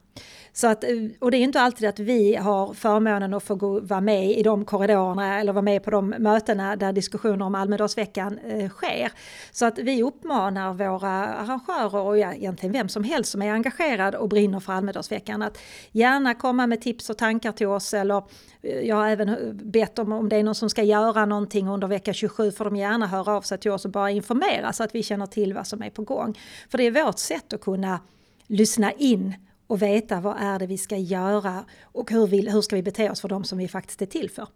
Så 0.55 0.67
att, 0.67 0.83
eh, 0.83 0.89
och 1.19 1.31
det 1.31 1.37
är 1.37 1.41
inte 1.41 1.61
alltid 1.61 1.89
att 1.89 1.99
vi 1.99 2.35
har 2.35 2.73
förmånen 2.73 3.33
att 3.33 3.43
få 3.43 3.55
gå, 3.55 3.79
vara 3.79 4.01
med 4.01 4.31
i 4.31 4.43
de 4.43 4.65
korridorerna 4.65 5.39
eller 5.39 5.53
vara 5.53 5.61
med 5.61 5.83
på 5.83 5.91
de 5.91 6.09
mötena 6.09 6.75
där 6.75 6.93
diskussioner 6.93 7.45
om 7.45 7.55
Almedalsveckan 7.55 8.39
eh, 8.39 8.69
sker. 8.69 9.11
Så 9.51 9.65
att 9.65 9.79
vi 9.79 10.03
uppmanar 10.03 10.73
våra 10.89 11.09
arrangörer 11.09 12.01
och 12.01 12.17
egentligen 12.17 12.73
vem 12.73 12.89
som 12.89 13.03
helst 13.03 13.31
som 13.31 13.41
är 13.41 13.51
engagerad 13.51 14.15
och 14.15 14.29
brinner 14.29 14.59
för 14.59 14.73
Almedalsveckan 14.73 15.41
att 15.41 15.57
gärna 15.91 16.33
komma 16.33 16.67
med 16.67 16.81
tips 16.81 17.09
och 17.09 17.17
tankar 17.17 17.51
till 17.51 17.67
oss 17.67 17.93
eller 17.93 18.23
eh, 18.61 18.79
jag 18.79 18.95
har 18.95 19.07
även 19.07 19.29
eh, 19.29 19.53
bett 19.53 19.99
om 19.99 20.11
om 20.11 20.29
det 20.29 20.35
är 20.35 20.43
någon 20.43 20.55
som 20.55 20.69
ska 20.69 20.83
göra 20.83 21.25
någonting 21.25 21.67
under 21.67 21.87
vecka 21.87 22.13
27 22.13 22.51
får 22.51 22.65
de 22.65 22.75
gärna 22.75 23.07
höra 23.07 23.31
av 23.31 23.41
sig 23.41 23.57
till 23.57 23.71
oss 23.71 23.85
och 23.85 23.91
bara 23.91 24.11
informera 24.11 24.73
så 24.73 24.83
att 24.83 24.95
vi 24.95 25.03
känner 25.03 25.25
till 25.25 25.53
vad 25.53 25.67
som 25.67 25.83
är 25.83 25.89
på 25.89 26.01
gång. 26.01 26.39
För 26.69 26.77
det 26.77 26.83
är 26.83 27.05
vårt 27.05 27.19
sätt 27.19 27.53
att 27.53 27.61
kunna 27.61 27.99
lyssna 28.47 28.91
in 28.91 29.33
och 29.67 29.81
veta 29.81 30.19
vad 30.19 30.35
är 30.39 30.59
det 30.59 30.67
vi 30.67 30.77
ska 30.77 30.97
göra 30.97 31.65
och 31.83 32.11
hur, 32.11 32.27
vi, 32.27 32.49
hur 32.49 32.61
ska 32.61 32.75
vi 32.75 32.83
bete 32.83 33.09
oss 33.09 33.21
för 33.21 33.29
de 33.29 33.43
som 33.43 33.57
vi 33.57 33.67
faktiskt 33.67 34.01
är 34.01 34.05
till 34.05 34.29
för. 34.29 34.47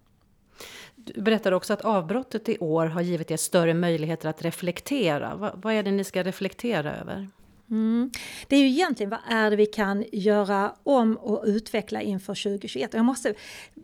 Du 1.16 1.22
berättade 1.22 1.56
också 1.56 1.74
att 1.74 1.86
avbrottet 1.86 2.50
i 2.50 2.58
år 2.58 2.86
har 2.86 3.02
givit 3.02 3.32
er 3.32 3.38
större 3.38 3.74
möjligheter 3.74 4.30
att 4.30 4.42
reflektera. 4.42 5.36
Vad, 5.36 5.62
vad 5.62 5.74
är 5.74 5.84
det 5.84 5.92
ni 5.92 6.04
ska 6.04 6.24
reflektera 6.24 6.96
över? 6.96 7.30
Mm. 7.70 8.12
Det 8.48 8.56
är 8.56 8.60
ju 8.60 8.68
egentligen 8.68 9.10
vad 9.10 9.20
är 9.30 9.50
det 9.50 9.56
vi 9.56 9.66
kan 9.66 10.04
göra 10.12 10.76
om 10.84 11.18
och 11.18 11.44
utveckla 11.46 12.02
inför 12.02 12.44
2021. 12.44 12.94
Jag 12.94 13.06
måste 13.06 13.34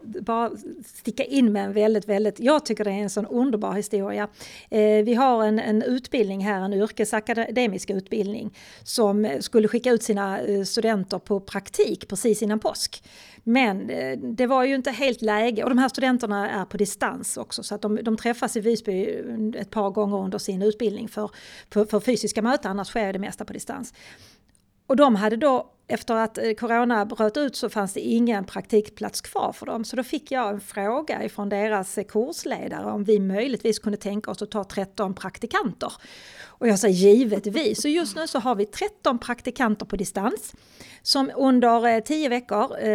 bara 0.01 0.51
sticka 0.85 1.23
in 1.23 1.51
med 1.51 1.65
en 1.65 1.73
väldigt, 1.73 2.07
väldigt, 2.07 2.39
jag 2.39 2.65
tycker 2.65 2.83
det 2.83 2.91
är 2.91 2.95
en 2.95 3.09
sån 3.09 3.25
underbar 3.25 3.73
historia. 3.73 4.27
Eh, 4.69 5.03
vi 5.03 5.13
har 5.13 5.45
en, 5.45 5.59
en 5.59 5.81
utbildning 5.81 6.45
här, 6.45 6.61
en 6.61 6.73
yrkesakademisk 6.73 7.89
utbildning 7.89 8.57
som 8.83 9.37
skulle 9.39 9.67
skicka 9.67 9.91
ut 9.91 10.03
sina 10.03 10.39
eh, 10.39 10.63
studenter 10.63 11.19
på 11.19 11.39
praktik 11.39 12.07
precis 12.07 12.41
innan 12.41 12.59
påsk. 12.59 13.03
Men 13.43 13.89
eh, 13.89 14.17
det 14.17 14.47
var 14.47 14.63
ju 14.63 14.75
inte 14.75 14.91
helt 14.91 15.21
läge 15.21 15.63
och 15.63 15.69
de 15.69 15.77
här 15.77 15.89
studenterna 15.89 16.49
är 16.49 16.65
på 16.65 16.77
distans 16.77 17.37
också 17.37 17.63
så 17.63 17.75
att 17.75 17.81
de, 17.81 17.99
de 18.01 18.17
träffas 18.17 18.57
i 18.57 18.59
Visby 18.59 19.03
ett 19.57 19.69
par 19.69 19.89
gånger 19.89 20.17
under 20.17 20.37
sin 20.37 20.61
utbildning 20.61 21.07
för, 21.07 21.29
för, 21.69 21.85
för 21.85 21.99
fysiska 21.99 22.41
möten, 22.41 22.71
annars 22.71 22.87
sker 22.87 23.13
det 23.13 23.19
mesta 23.19 23.45
på 23.45 23.53
distans. 23.53 23.72
Och 24.87 24.95
de 24.95 25.15
hade 25.15 25.35
då, 25.35 25.69
efter 25.87 26.15
att 26.15 26.37
eh, 26.37 26.53
corona 26.53 27.05
bröt 27.05 27.37
ut 27.37 27.55
så 27.55 27.69
fanns 27.69 27.93
det 27.93 27.99
ingen 27.99 28.45
praktikplats 28.45 29.21
kvar 29.21 29.51
för 29.51 29.65
dem. 29.65 29.85
Så 29.85 29.95
då 29.95 30.03
fick 30.03 30.31
jag 30.31 30.49
en 30.49 30.61
fråga 30.61 31.23
ifrån 31.23 31.49
deras 31.49 31.97
eh, 31.97 32.03
kursledare 32.03 32.91
om 32.91 33.03
vi 33.03 33.19
möjligtvis 33.19 33.79
kunde 33.79 33.97
tänka 33.97 34.31
oss 34.31 34.41
att 34.41 34.51
ta 34.51 34.63
13 34.63 35.13
praktikanter. 35.13 35.93
Och 36.45 36.67
jag 36.67 36.79
sa 36.79 36.87
givetvis. 36.87 37.81
Så 37.81 37.87
just 37.87 38.15
nu 38.15 38.27
så 38.27 38.39
har 38.39 38.55
vi 38.55 38.65
13 38.65 39.19
praktikanter 39.19 39.85
på 39.85 39.95
distans 39.95 40.53
som 41.01 41.31
under 41.37 41.87
eh, 41.87 41.99
10 41.99 42.29
veckor 42.29 42.77
eh, 42.79 42.89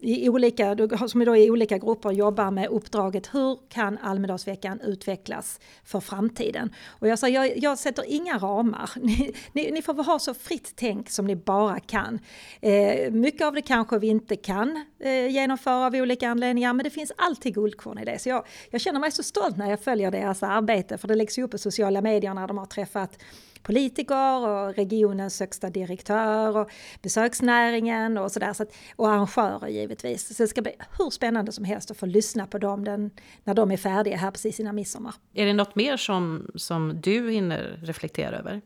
i 0.00 0.28
olika, 0.28 0.76
som 1.08 1.24
då 1.24 1.36
i 1.36 1.50
olika 1.50 1.78
grupper 1.78 2.10
jobbar 2.10 2.50
med 2.50 2.68
uppdraget 2.68 3.34
hur 3.34 3.58
kan 3.68 3.98
Almedalsveckan 3.98 4.80
utvecklas 4.80 5.60
för 5.84 6.00
framtiden? 6.00 6.74
Och 6.88 7.08
jag 7.08 7.18
sa 7.18 7.28
jag, 7.28 7.58
jag 7.58 7.78
sätter 7.78 8.04
inga 8.08 8.38
ramar. 8.38 8.90
Ni, 9.06 9.32
ni, 9.52 9.70
ni, 9.70 9.82
får 9.82 10.04
ha 10.04 10.18
så 10.18 10.34
fritt 10.34 10.72
tänk 10.76 11.10
som 11.10 11.26
ni 11.26 11.36
bara 11.36 11.80
kan. 11.80 12.18
Eh, 12.60 13.12
mycket 13.12 13.46
av 13.46 13.54
det 13.54 13.62
kanske 13.62 13.98
vi 13.98 14.06
inte 14.06 14.36
kan 14.36 14.84
eh, 15.00 15.28
genomföra 15.28 15.86
av 15.86 15.94
olika 15.94 16.28
anledningar 16.28 16.72
men 16.72 16.84
det 16.84 16.90
finns 16.90 17.12
alltid 17.16 17.54
guldkorn 17.54 17.98
i 17.98 18.04
det. 18.04 18.18
Så 18.18 18.28
jag, 18.28 18.46
jag 18.70 18.80
känner 18.80 19.00
mig 19.00 19.12
så 19.12 19.22
stolt 19.22 19.56
när 19.56 19.70
jag 19.70 19.80
följer 19.80 20.10
deras 20.10 20.42
arbete 20.42 20.98
för 20.98 21.08
det 21.08 21.14
läggs 21.14 21.38
ju 21.38 21.42
upp 21.42 21.50
på 21.50 21.58
sociala 21.58 22.00
medier 22.00 22.34
när 22.34 22.46
de 22.46 22.58
har 22.58 22.66
träffat 22.66 23.18
politiker 23.66 24.46
och 24.46 24.74
regionens 24.74 25.40
högsta 25.40 25.70
direktör 25.70 26.56
och 26.56 26.70
besöksnäringen 27.02 28.18
och 28.18 28.32
sådär. 28.32 28.52
Så 28.52 28.66
och 28.96 29.08
arrangörer 29.08 29.68
givetvis. 29.68 30.36
Så 30.36 30.42
det 30.42 30.48
ska 30.48 30.62
bli 30.62 30.72
hur 30.98 31.10
spännande 31.10 31.52
som 31.52 31.64
helst 31.64 31.90
att 31.90 31.96
få 31.96 32.06
lyssna 32.06 32.46
på 32.46 32.58
dem 32.58 32.84
den, 32.84 33.10
när 33.44 33.54
de 33.54 33.70
är 33.70 33.76
färdiga 33.76 34.16
här 34.16 34.30
precis 34.30 34.60
innan 34.60 34.74
midsommar. 34.74 35.14
Är 35.34 35.46
det 35.46 35.52
något 35.52 35.74
mer 35.74 35.96
som, 35.96 36.50
som 36.54 37.00
du 37.00 37.30
hinner 37.30 37.80
reflektera 37.82 38.38
över? 38.38 38.60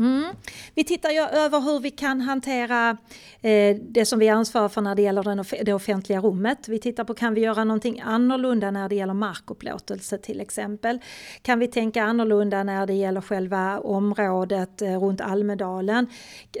Mm. 0.00 0.34
Vi 0.74 0.84
tittar 0.84 1.10
ju 1.10 1.20
över 1.20 1.60
hur 1.60 1.80
vi 1.80 1.90
kan 1.90 2.20
hantera 2.20 2.96
eh, 3.40 3.76
det 3.76 4.04
som 4.04 4.18
vi 4.18 4.28
ansvarar 4.28 4.68
för 4.68 4.80
när 4.80 4.94
det 4.94 5.02
gäller 5.02 5.22
den, 5.22 5.44
det 5.62 5.72
offentliga 5.72 6.20
rummet. 6.20 6.68
Vi 6.68 6.78
tittar 6.78 7.04
på 7.04 7.14
kan 7.14 7.34
vi 7.34 7.40
göra 7.40 7.64
någonting 7.64 8.00
annorlunda 8.00 8.70
när 8.70 8.88
det 8.88 8.94
gäller 8.94 9.14
markupplåtelse 9.14 10.18
till 10.18 10.40
exempel. 10.40 10.98
Kan 11.42 11.58
vi 11.58 11.66
tänka 11.66 12.02
annorlunda 12.02 12.62
när 12.62 12.86
det 12.86 12.94
gäller 12.94 13.20
själva 13.20 13.78
området 13.78 14.82
eh, 14.82 15.00
runt 15.00 15.20
Almedalen. 15.20 16.06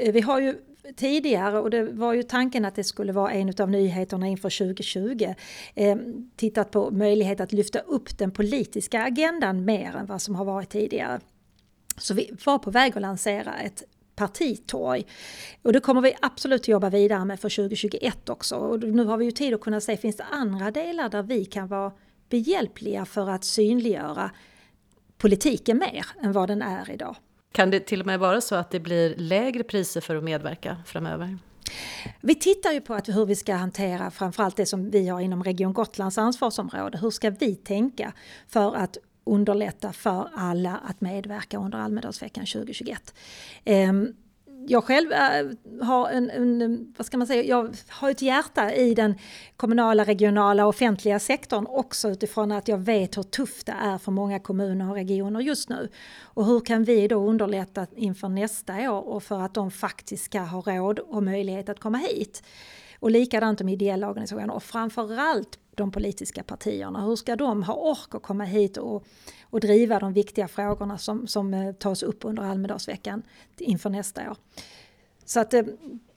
Eh, 0.00 0.12
vi 0.12 0.20
har 0.20 0.40
ju 0.40 0.54
tidigare 0.96 1.58
och 1.58 1.70
det 1.70 1.82
var 1.82 2.12
ju 2.12 2.22
tanken 2.22 2.64
att 2.64 2.74
det 2.74 2.84
skulle 2.84 3.12
vara 3.12 3.30
en 3.32 3.54
av 3.58 3.70
nyheterna 3.70 4.28
inför 4.28 4.58
2020 4.58 5.34
eh, 5.74 5.96
tittat 6.36 6.70
på 6.70 6.90
möjlighet 6.90 7.40
att 7.40 7.52
lyfta 7.52 7.78
upp 7.78 8.18
den 8.18 8.30
politiska 8.30 9.02
agendan 9.02 9.64
mer 9.64 9.96
än 9.96 10.06
vad 10.06 10.22
som 10.22 10.34
har 10.34 10.44
varit 10.44 10.70
tidigare. 10.70 11.20
Så 12.00 12.14
vi 12.14 12.30
var 12.44 12.58
på 12.58 12.70
väg 12.70 12.96
att 12.96 13.02
lansera 13.02 13.54
ett 13.54 13.82
partitorg. 14.16 15.06
Och 15.62 15.72
det 15.72 15.80
kommer 15.80 16.00
vi 16.00 16.14
absolut 16.22 16.60
att 16.60 16.68
jobba 16.68 16.90
vidare 16.90 17.24
med 17.24 17.40
för 17.40 17.48
2021 17.48 18.28
också. 18.28 18.56
Och 18.56 18.80
nu 18.80 19.04
har 19.04 19.16
vi 19.16 19.24
ju 19.24 19.30
tid 19.30 19.54
att 19.54 19.60
kunna 19.60 19.80
se, 19.80 19.96
finns 19.96 20.16
det 20.16 20.24
andra 20.24 20.70
delar 20.70 21.08
där 21.08 21.22
vi 21.22 21.44
kan 21.44 21.68
vara 21.68 21.92
behjälpliga 22.28 23.04
för 23.04 23.30
att 23.30 23.44
synliggöra 23.44 24.30
politiken 25.18 25.78
mer 25.78 26.06
än 26.22 26.32
vad 26.32 26.48
den 26.48 26.62
är 26.62 26.90
idag. 26.90 27.16
Kan 27.52 27.70
det 27.70 27.80
till 27.80 28.00
och 28.00 28.06
med 28.06 28.18
vara 28.18 28.40
så 28.40 28.54
att 28.54 28.70
det 28.70 28.80
blir 28.80 29.14
lägre 29.16 29.62
priser 29.62 30.00
för 30.00 30.16
att 30.16 30.24
medverka 30.24 30.76
framöver? 30.86 31.38
Vi 32.20 32.34
tittar 32.34 32.72
ju 32.72 32.80
på 32.80 32.94
att 32.94 33.08
hur 33.08 33.26
vi 33.26 33.36
ska 33.36 33.54
hantera 33.54 34.10
framförallt 34.10 34.56
det 34.56 34.66
som 34.66 34.90
vi 34.90 35.08
har 35.08 35.20
inom 35.20 35.44
Region 35.44 35.72
Gotlands 35.72 36.18
ansvarsområde. 36.18 36.98
Hur 36.98 37.10
ska 37.10 37.30
vi 37.30 37.54
tänka 37.54 38.12
för 38.48 38.74
att 38.74 38.98
underlätta 39.30 39.92
för 39.92 40.28
alla 40.34 40.76
att 40.76 41.00
medverka 41.00 41.58
under 41.58 41.78
Almedalsveckan 41.78 42.46
2021. 42.46 43.14
Ehm, 43.64 44.14
jag 44.66 44.84
själv 44.84 45.12
eh, 45.12 45.86
har 45.86 46.08
en, 46.08 46.30
en, 46.30 46.94
vad 46.96 47.06
ska 47.06 47.18
man 47.18 47.26
säga, 47.26 47.44
jag 47.44 47.76
har 47.88 48.10
ett 48.10 48.22
hjärta 48.22 48.74
i 48.74 48.94
den 48.94 49.14
kommunala, 49.56 50.04
regionala, 50.04 50.66
offentliga 50.66 51.18
sektorn 51.18 51.66
också 51.68 52.08
utifrån 52.08 52.52
att 52.52 52.68
jag 52.68 52.78
vet 52.78 53.18
hur 53.18 53.22
tufft 53.22 53.66
det 53.66 53.74
är 53.82 53.98
för 53.98 54.12
många 54.12 54.40
kommuner 54.40 54.88
och 54.88 54.94
regioner 54.94 55.40
just 55.40 55.68
nu. 55.68 55.88
Och 56.22 56.46
hur 56.46 56.60
kan 56.60 56.84
vi 56.84 57.08
då 57.08 57.28
underlätta 57.28 57.86
inför 57.96 58.28
nästa 58.28 58.92
år 58.92 59.08
och 59.08 59.22
för 59.22 59.40
att 59.40 59.54
de 59.54 59.70
faktiskt 59.70 60.24
ska 60.24 60.40
ha 60.40 60.60
råd 60.60 60.98
och 60.98 61.22
möjlighet 61.22 61.68
att 61.68 61.80
komma 61.80 61.98
hit. 61.98 62.42
Och 62.98 63.10
likadant 63.10 63.58
de 63.58 63.68
ideella 63.68 64.08
organisationerna 64.08 64.52
och 64.52 64.62
framförallt 64.62 65.58
de 65.80 65.90
politiska 65.90 66.42
partierna. 66.42 67.04
Hur 67.04 67.16
ska 67.16 67.36
de 67.36 67.62
ha 67.62 67.74
ork 67.74 68.14
att 68.14 68.22
komma 68.22 68.44
hit 68.44 68.76
och, 68.76 69.06
och 69.42 69.60
driva 69.60 69.98
de 69.98 70.12
viktiga 70.12 70.48
frågorna 70.48 70.98
som, 70.98 71.26
som 71.26 71.54
eh, 71.54 71.72
tas 71.72 72.02
upp 72.02 72.24
under 72.24 72.42
Almedalsveckan 72.42 73.22
inför 73.58 73.90
nästa 73.90 74.30
år? 74.30 74.36
Så 75.24 75.40
att 75.40 75.54
eh, 75.54 75.62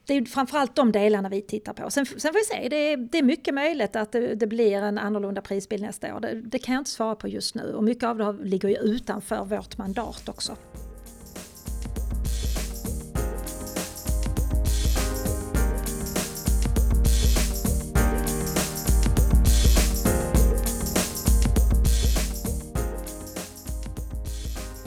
det 0.06 0.14
är 0.14 0.24
framförallt 0.24 0.76
de 0.76 0.92
delarna 0.92 1.28
vi 1.28 1.42
tittar 1.42 1.72
på. 1.72 1.90
Sen, 1.90 2.06
sen 2.06 2.32
får 2.32 2.38
vi 2.38 2.62
se, 2.62 2.68
det 2.68 2.76
är, 2.76 2.96
det 2.96 3.18
är 3.18 3.22
mycket 3.22 3.54
möjligt 3.54 3.96
att 3.96 4.12
det, 4.12 4.34
det, 4.34 4.46
blir 4.46 4.82
en 4.82 4.98
annorlunda 4.98 5.40
prisbild 5.40 5.82
nästa 5.82 6.16
år. 6.16 6.20
Det, 6.20 6.40
det, 6.40 6.58
kan 6.58 6.74
jag 6.74 6.80
inte 6.80 6.90
svara 6.90 7.14
på 7.14 7.28
just 7.28 7.54
nu 7.54 7.74
och 7.74 7.84
mycket 7.84 8.04
av 8.04 8.18
det 8.18 8.32
ligger 8.32 8.68
ju 8.68 8.76
utanför 8.76 9.44
vårt 9.44 9.78
mandat 9.78 10.28
också. 10.28 10.56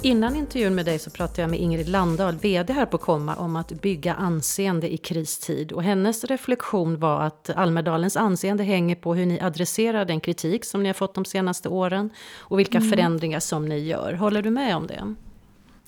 Innan 0.07 0.35
intervjun 0.35 0.75
med 0.75 0.85
dig 0.85 0.99
så 0.99 1.09
pratade 1.09 1.41
jag 1.41 1.49
med 1.49 1.59
Ingrid 1.59 1.89
Landahl, 1.89 2.35
VD 2.35 2.73
här 2.73 2.85
på 2.85 2.97
Komma, 2.97 3.35
om 3.35 3.55
att 3.55 3.71
bygga 3.71 4.13
anseende 4.13 4.93
i 4.93 4.97
kristid. 4.97 5.71
Och 5.71 5.83
hennes 5.83 6.23
reflektion 6.23 6.99
var 6.99 7.21
att 7.21 7.49
Almedalens 7.49 8.17
anseende 8.17 8.63
hänger 8.63 8.95
på 8.95 9.15
hur 9.15 9.25
ni 9.25 9.39
adresserar 9.41 10.05
den 10.05 10.19
kritik 10.19 10.65
som 10.65 10.83
ni 10.83 10.89
har 10.89 10.93
fått 10.93 11.15
de 11.15 11.25
senaste 11.25 11.69
åren 11.69 12.09
och 12.37 12.59
vilka 12.59 12.77
mm. 12.77 12.89
förändringar 12.89 13.39
som 13.39 13.65
ni 13.65 13.79
gör. 13.79 14.13
Håller 14.13 14.41
du 14.41 14.49
med 14.49 14.75
om 14.75 14.87
det? 14.87 15.15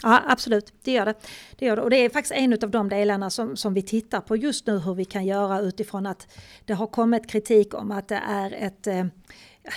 Ja 0.04 0.22
absolut, 0.28 0.74
det 0.84 0.92
gör 0.92 1.06
det. 1.06 1.14
det 1.60 1.66
gör 1.66 1.76
det. 1.76 1.82
Och 1.82 1.90
det 1.90 2.06
är 2.06 2.10
faktiskt 2.10 2.34
en 2.36 2.54
av 2.54 2.72
de 2.72 2.90
delarna 2.90 3.30
som, 3.30 3.58
som 3.58 3.74
vi 3.74 3.82
tittar 3.82 4.22
på 4.22 4.36
just 4.36 4.68
nu 4.68 4.80
hur 4.80 4.94
vi 4.94 5.06
kan 5.06 5.26
göra 5.26 5.60
utifrån 5.60 6.06
att 6.06 6.28
det 6.66 6.74
har 6.74 6.88
kommit 6.88 7.30
kritik 7.30 7.74
om 7.74 7.92
att 7.92 8.08
det 8.08 8.22
är 8.28 8.54
ett 8.54 8.88
eh, 8.88 9.06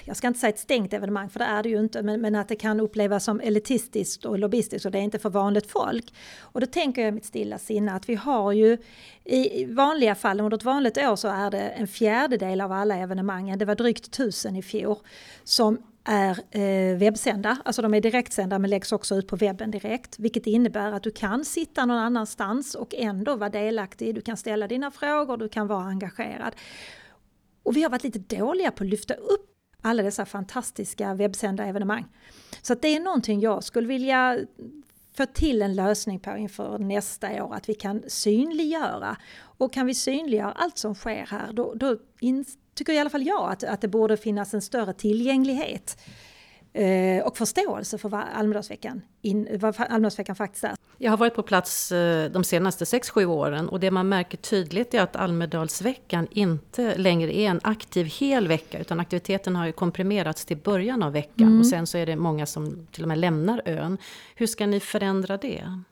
jag 0.05 0.17
ska 0.17 0.27
inte 0.27 0.41
säga 0.41 0.51
ett 0.51 0.59
stängt 0.59 0.93
evenemang 0.93 1.31
för 1.31 1.39
det 1.39 1.45
är 1.45 1.63
det 1.63 1.69
ju 1.69 1.81
inte, 1.81 2.03
men, 2.03 2.21
men, 2.21 2.35
att 2.35 2.49
det 2.49 2.57
kan 2.57 2.81
upplevas 2.81 3.25
som 3.25 3.41
elitistiskt 3.41 4.25
och 4.25 4.39
lobbyistiskt 4.39 4.87
och 4.87 4.93
det 4.93 4.99
är 4.99 5.03
inte 5.03 5.19
för 5.19 5.31
vanligt 5.31 5.71
folk. 5.71 6.15
Och 6.41 6.61
då 6.61 6.67
tänker 6.67 7.03
jag 7.03 7.09
i 7.09 7.13
mitt 7.13 7.25
stilla 7.25 7.59
sinne 7.59 7.93
att 7.93 8.09
vi 8.09 8.15
har 8.15 8.53
ju 8.53 8.79
i 9.25 9.65
vanliga 9.65 10.15
fall, 10.15 10.41
under 10.41 10.57
ett 10.57 10.65
vanligt 10.65 10.99
år 10.99 11.17
så 11.17 11.29
är 11.29 11.51
det 11.51 11.61
en 11.61 11.89
fjärdedel 11.89 12.61
av 12.61 12.73
alla 12.73 12.97
evenemangen, 12.97 13.59
det 13.59 13.65
var 13.65 13.75
drygt 13.75 14.11
tusen 14.11 14.57
i 14.57 14.63
fjol, 14.63 14.97
som 15.45 15.79
är 16.05 16.39
eh, 16.51 16.99
webbsända, 16.99 17.57
alltså 17.65 17.83
de 17.83 17.95
är 17.95 18.01
direktsända 18.01 18.59
men 18.59 18.71
läggs 18.71 18.93
också 18.93 19.15
ut 19.15 19.27
på 19.27 19.37
webben 19.37 19.71
direkt. 19.71 20.19
Vilket 20.19 20.47
innebär 20.47 20.93
att 20.93 21.03
du 21.03 21.11
kan 21.11 21.45
sitta 21.45 21.87
någon 21.87 21.99
annanstans 21.99 22.75
och 22.75 22.95
ändå 22.95 23.37
vara 23.37 23.51
delaktig. 23.51 24.15
Du 24.15 24.21
kan 24.21 24.37
ställa 24.37 24.69
dina 24.69 24.91
frågor, 24.91 25.37
du 25.37 25.49
kan 25.49 25.67
vara 25.67 25.85
engagerad. 25.85 26.55
Och 27.63 27.77
vi 27.77 27.83
har 27.83 27.91
varit 27.91 28.05
lite 28.05 28.37
dåliga 28.37 28.71
på 28.71 28.85
att 28.85 28.91
lyfta 28.91 29.15
upp 29.15 29.52
alla 29.83 30.03
dessa 30.03 30.27
fantastiska 30.27 31.15
webbsända 31.15 31.65
evenemang. 31.65 32.05
Så 32.63 32.75
det 32.75 32.89
är 32.89 33.01
någonting 33.01 33.41
jag 33.41 33.65
skulle 33.65 33.89
vilja 33.89 34.39
få 35.17 35.27
till 35.27 35.63
en 35.63 35.75
lösning 35.75 36.21
på 36.21 36.37
inför 36.37 36.79
nästa 36.79 37.45
år, 37.45 37.55
att 37.55 37.69
vi 37.69 37.75
kan 37.75 38.03
synliggöra. 38.09 39.17
Och 39.59 39.73
kan 39.73 39.87
vi 39.87 39.95
synliggöra 39.95 40.53
allt 40.53 40.79
som 40.79 40.95
sker 40.95 41.27
här, 41.27 41.53
då, 41.53 41.75
då 41.75 41.97
in, 42.21 42.45
tycker 42.75 42.93
i 42.93 42.99
alla 42.99 43.11
fall 43.11 43.27
jag 43.27 43.53
att, 43.53 43.65
att 43.65 43.81
det 43.81 43.89
borde 43.89 44.17
finnas 44.17 44.55
en 44.55 44.63
större 44.63 44.93
tillgänglighet 44.93 45.99
eh, 46.73 47.27
och 47.27 47.37
förståelse 47.37 47.99
för 47.99 48.09
vad 48.09 48.25
Almedalsveckan, 48.35 49.03
in, 49.23 49.49
vad 49.61 49.81
Almedalsveckan 49.81 50.37
faktiskt 50.37 50.65
är. 50.65 50.75
Jag 50.99 51.11
har 51.11 51.17
varit 51.17 51.35
på 51.35 51.43
plats 51.43 51.93
eh, 51.93 52.31
de 52.31 52.45
senaste 52.45 52.85
6-7 52.85 53.25
åren 53.25 53.69
och 53.69 53.81
det 53.81 53.91
man 53.91 54.09
märker 54.09 54.39
tydligt 54.39 54.95
är 54.95 55.01
att 55.01 55.17
Almedalsveckan 55.17 56.29
inte 56.31 56.97
längre 56.97 57.37
är 57.37 57.49
en 57.51 57.61
aktiv 57.65 58.07
hel 58.07 58.49
vecka 58.49 58.79
utan 58.79 59.01
aktiviteten 59.01 59.57
har 59.57 59.67
ju 59.67 59.73
komprimerats 59.73 60.45
till 60.45 60.57
början 60.57 61.03
av 61.03 61.13
veckan 61.13 61.47
mm. 61.47 61.61
och 61.61 61.67
sen 61.67 61.87
så 61.87 61.99
är 61.99 62.07
det 62.07 62.17
många 62.17 62.47
som 62.47 62.87
till 62.93 63.05
och 63.05 63.09
med 63.09 63.19
lämnar 63.19 63.63
ön. 63.65 63.99
Hur 64.35 64.47
ska 64.47 64.67
ni 64.67 64.81
förändra 64.81 65.37
det? 65.37 65.83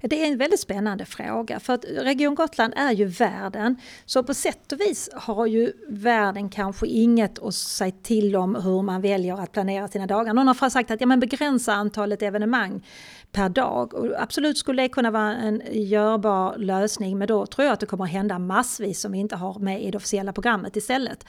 Ja, 0.00 0.08
det 0.08 0.22
är 0.22 0.32
en 0.32 0.38
väldigt 0.38 0.60
spännande 0.60 1.04
fråga 1.04 1.60
för 1.60 1.72
att 1.72 1.84
Region 1.84 2.34
Gotland 2.34 2.74
är 2.76 2.92
ju 2.92 3.04
världen. 3.04 3.76
Så 4.04 4.22
på 4.22 4.34
sätt 4.34 4.72
och 4.72 4.80
vis 4.80 5.10
har 5.14 5.46
ju 5.46 5.72
världen 5.88 6.48
kanske 6.48 6.86
inget 6.86 7.38
att 7.38 7.54
säga 7.54 7.92
till 8.02 8.36
om 8.36 8.54
hur 8.54 8.82
man 8.82 9.00
väljer 9.00 9.40
att 9.40 9.52
planera 9.52 9.88
sina 9.88 10.06
dagar. 10.06 10.34
Någon 10.34 10.48
har 10.48 10.70
sagt 10.70 10.90
att 10.90 11.00
ja, 11.00 11.06
men 11.06 11.20
begränsa 11.20 11.72
antalet 11.72 12.22
evenemang 12.22 12.86
per 13.32 13.48
dag. 13.48 13.94
Och 13.94 14.22
absolut 14.22 14.58
skulle 14.58 14.82
det 14.82 14.88
kunna 14.88 15.10
vara 15.10 15.36
en 15.36 15.62
görbar 15.72 16.56
lösning 16.58 17.18
men 17.18 17.28
då 17.28 17.46
tror 17.46 17.64
jag 17.64 17.72
att 17.72 17.80
det 17.80 17.86
kommer 17.86 18.04
att 18.04 18.10
hända 18.10 18.38
massvis 18.38 19.00
som 19.00 19.12
vi 19.12 19.18
inte 19.18 19.36
har 19.36 19.58
med 19.58 19.82
i 19.82 19.90
det 19.90 19.96
officiella 19.96 20.32
programmet 20.32 20.76
istället. 20.76 21.24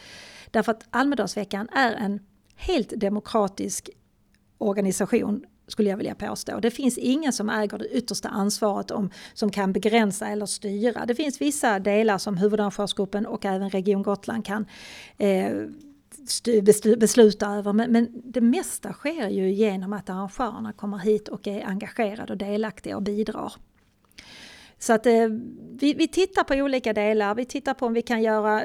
Därför 0.51 0.71
att 0.71 0.87
Almedalsveckan 0.89 1.69
är 1.71 1.91
en 1.91 2.19
helt 2.55 2.93
demokratisk 2.95 3.89
organisation 4.57 5.45
skulle 5.71 5.89
jag 5.89 5.97
vilja 5.97 6.15
påstå. 6.15 6.59
Det 6.59 6.71
finns 6.71 6.97
ingen 6.97 7.33
som 7.33 7.49
äger 7.49 7.77
det 7.77 7.87
yttersta 7.87 8.29
ansvaret 8.29 8.91
om, 8.91 9.09
som 9.33 9.51
kan 9.51 9.73
begränsa 9.73 10.27
eller 10.27 10.45
styra. 10.45 11.05
Det 11.05 11.15
finns 11.15 11.41
vissa 11.41 11.79
delar 11.79 12.17
som 12.17 12.37
huvudarrangörsgruppen 12.37 13.25
och 13.25 13.45
även 13.45 13.69
Region 13.69 14.03
Gotland 14.03 14.45
kan 14.45 14.65
eh, 15.17 15.51
besluta 16.97 17.47
över. 17.47 17.73
Men, 17.73 17.91
men, 17.91 18.21
det 18.23 18.41
mesta 18.41 18.93
sker 18.93 19.29
ju 19.29 19.51
genom 19.51 19.93
att 19.93 20.09
arrangörerna 20.09 20.73
kommer 20.73 20.97
hit 20.97 21.27
och 21.27 21.47
är 21.47 21.65
engagerade 21.65 22.33
och 22.33 22.37
delaktiga 22.37 22.95
och 22.95 23.03
bidrar. 23.03 23.53
Så 24.79 24.93
att 24.93 25.05
eh, 25.05 25.27
vi, 25.71 25.93
vi 25.93 26.07
tittar 26.07 26.43
på 26.43 26.53
olika 26.53 26.93
delar. 26.93 27.35
Vi 27.35 27.45
tittar 27.45 27.73
på 27.73 27.85
om 27.85 27.93
vi 27.93 28.01
kan 28.01 28.21
göra 28.21 28.63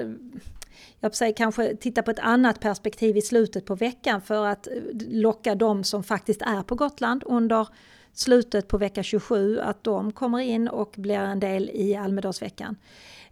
jag 1.00 1.14
säger 1.14 1.32
kanske 1.32 1.76
titta 1.76 2.02
på 2.02 2.10
ett 2.10 2.18
annat 2.18 2.60
perspektiv 2.60 3.16
i 3.16 3.22
slutet 3.22 3.64
på 3.64 3.74
veckan 3.74 4.20
för 4.20 4.46
att 4.46 4.66
eh, 4.66 4.72
locka 5.08 5.54
de 5.54 5.84
som 5.84 6.02
faktiskt 6.02 6.42
är 6.42 6.62
på 6.62 6.74
Gotland 6.74 7.22
under 7.26 7.68
slutet 8.12 8.68
på 8.68 8.78
vecka 8.78 9.02
27, 9.02 9.60
att 9.60 9.84
de 9.84 10.12
kommer 10.12 10.38
in 10.38 10.68
och 10.68 10.94
blir 10.96 11.18
en 11.18 11.40
del 11.40 11.70
i 11.74 11.96
Almedalsveckan. 11.96 12.76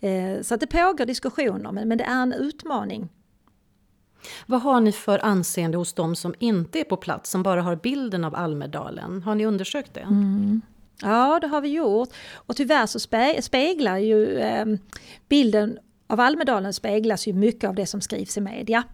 Eh, 0.00 0.42
så 0.42 0.54
att 0.54 0.60
det 0.60 0.66
pågår 0.66 1.06
diskussioner, 1.06 1.72
men 1.72 1.98
det 1.98 2.04
är 2.04 2.22
en 2.22 2.32
utmaning. 2.32 3.08
Vad 4.46 4.62
har 4.62 4.80
ni 4.80 4.92
för 4.92 5.24
anseende 5.24 5.78
hos 5.78 5.92
de 5.92 6.16
som 6.16 6.34
inte 6.38 6.80
är 6.80 6.84
på 6.84 6.96
plats, 6.96 7.30
som 7.30 7.42
bara 7.42 7.62
har 7.62 7.76
bilden 7.76 8.24
av 8.24 8.34
Almedalen? 8.34 9.22
Har 9.22 9.34
ni 9.34 9.46
undersökt 9.46 9.94
det? 9.94 10.00
Mm. 10.00 10.62
Ja, 11.02 11.38
det 11.40 11.46
har 11.46 11.60
vi 11.60 11.68
gjort. 11.68 12.08
Och 12.34 12.56
tyvärr 12.56 12.86
så 12.86 12.98
speglar 13.42 13.98
ju 13.98 14.38
eh, 14.38 14.66
bilden 15.28 15.78
av 16.14 16.20
Almedalen 16.20 16.72
speglas 16.72 17.26
ju 17.26 17.32
mycket 17.32 17.68
av 17.68 17.74
det 17.74 17.86
som 17.86 18.00
skrivs 18.00 18.36
i 18.36 18.40
media. 18.40 18.84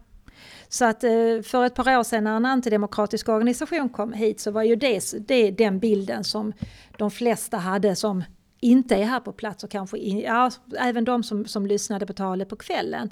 Så 0.69 0.85
att 0.85 1.05
eh, 1.05 1.43
för 1.43 1.65
ett 1.65 1.75
par 1.75 1.99
år 1.99 2.03
sedan 2.03 2.25
när 2.25 2.37
en 2.37 2.47
antidemokratisk 2.47 3.29
organisation 3.29 3.89
kom 3.89 4.13
hit 4.13 4.41
så 4.41 4.51
var 4.51 4.63
ju 4.63 4.77
det, 4.77 5.29
det 5.29 5.51
den 5.51 5.79
bilden 5.79 6.25
som 6.25 6.53
de 6.99 7.11
flesta 7.11 7.57
hade 7.57 7.97
som 7.97 8.25
inte 8.61 8.95
är 8.95 9.05
här 9.05 9.21
på 9.21 9.33
plats 9.33 9.65
och 9.65 9.71
kanske 9.71 9.99
in, 9.99 10.21
ja, 10.21 10.51
även 10.79 11.05
de 11.05 11.23
som, 11.23 11.47
som 11.47 11.67
lyssnade 11.67 12.07
på 12.07 12.13
talet 12.13 12.49
på 12.49 12.57
kvällen. 12.57 13.11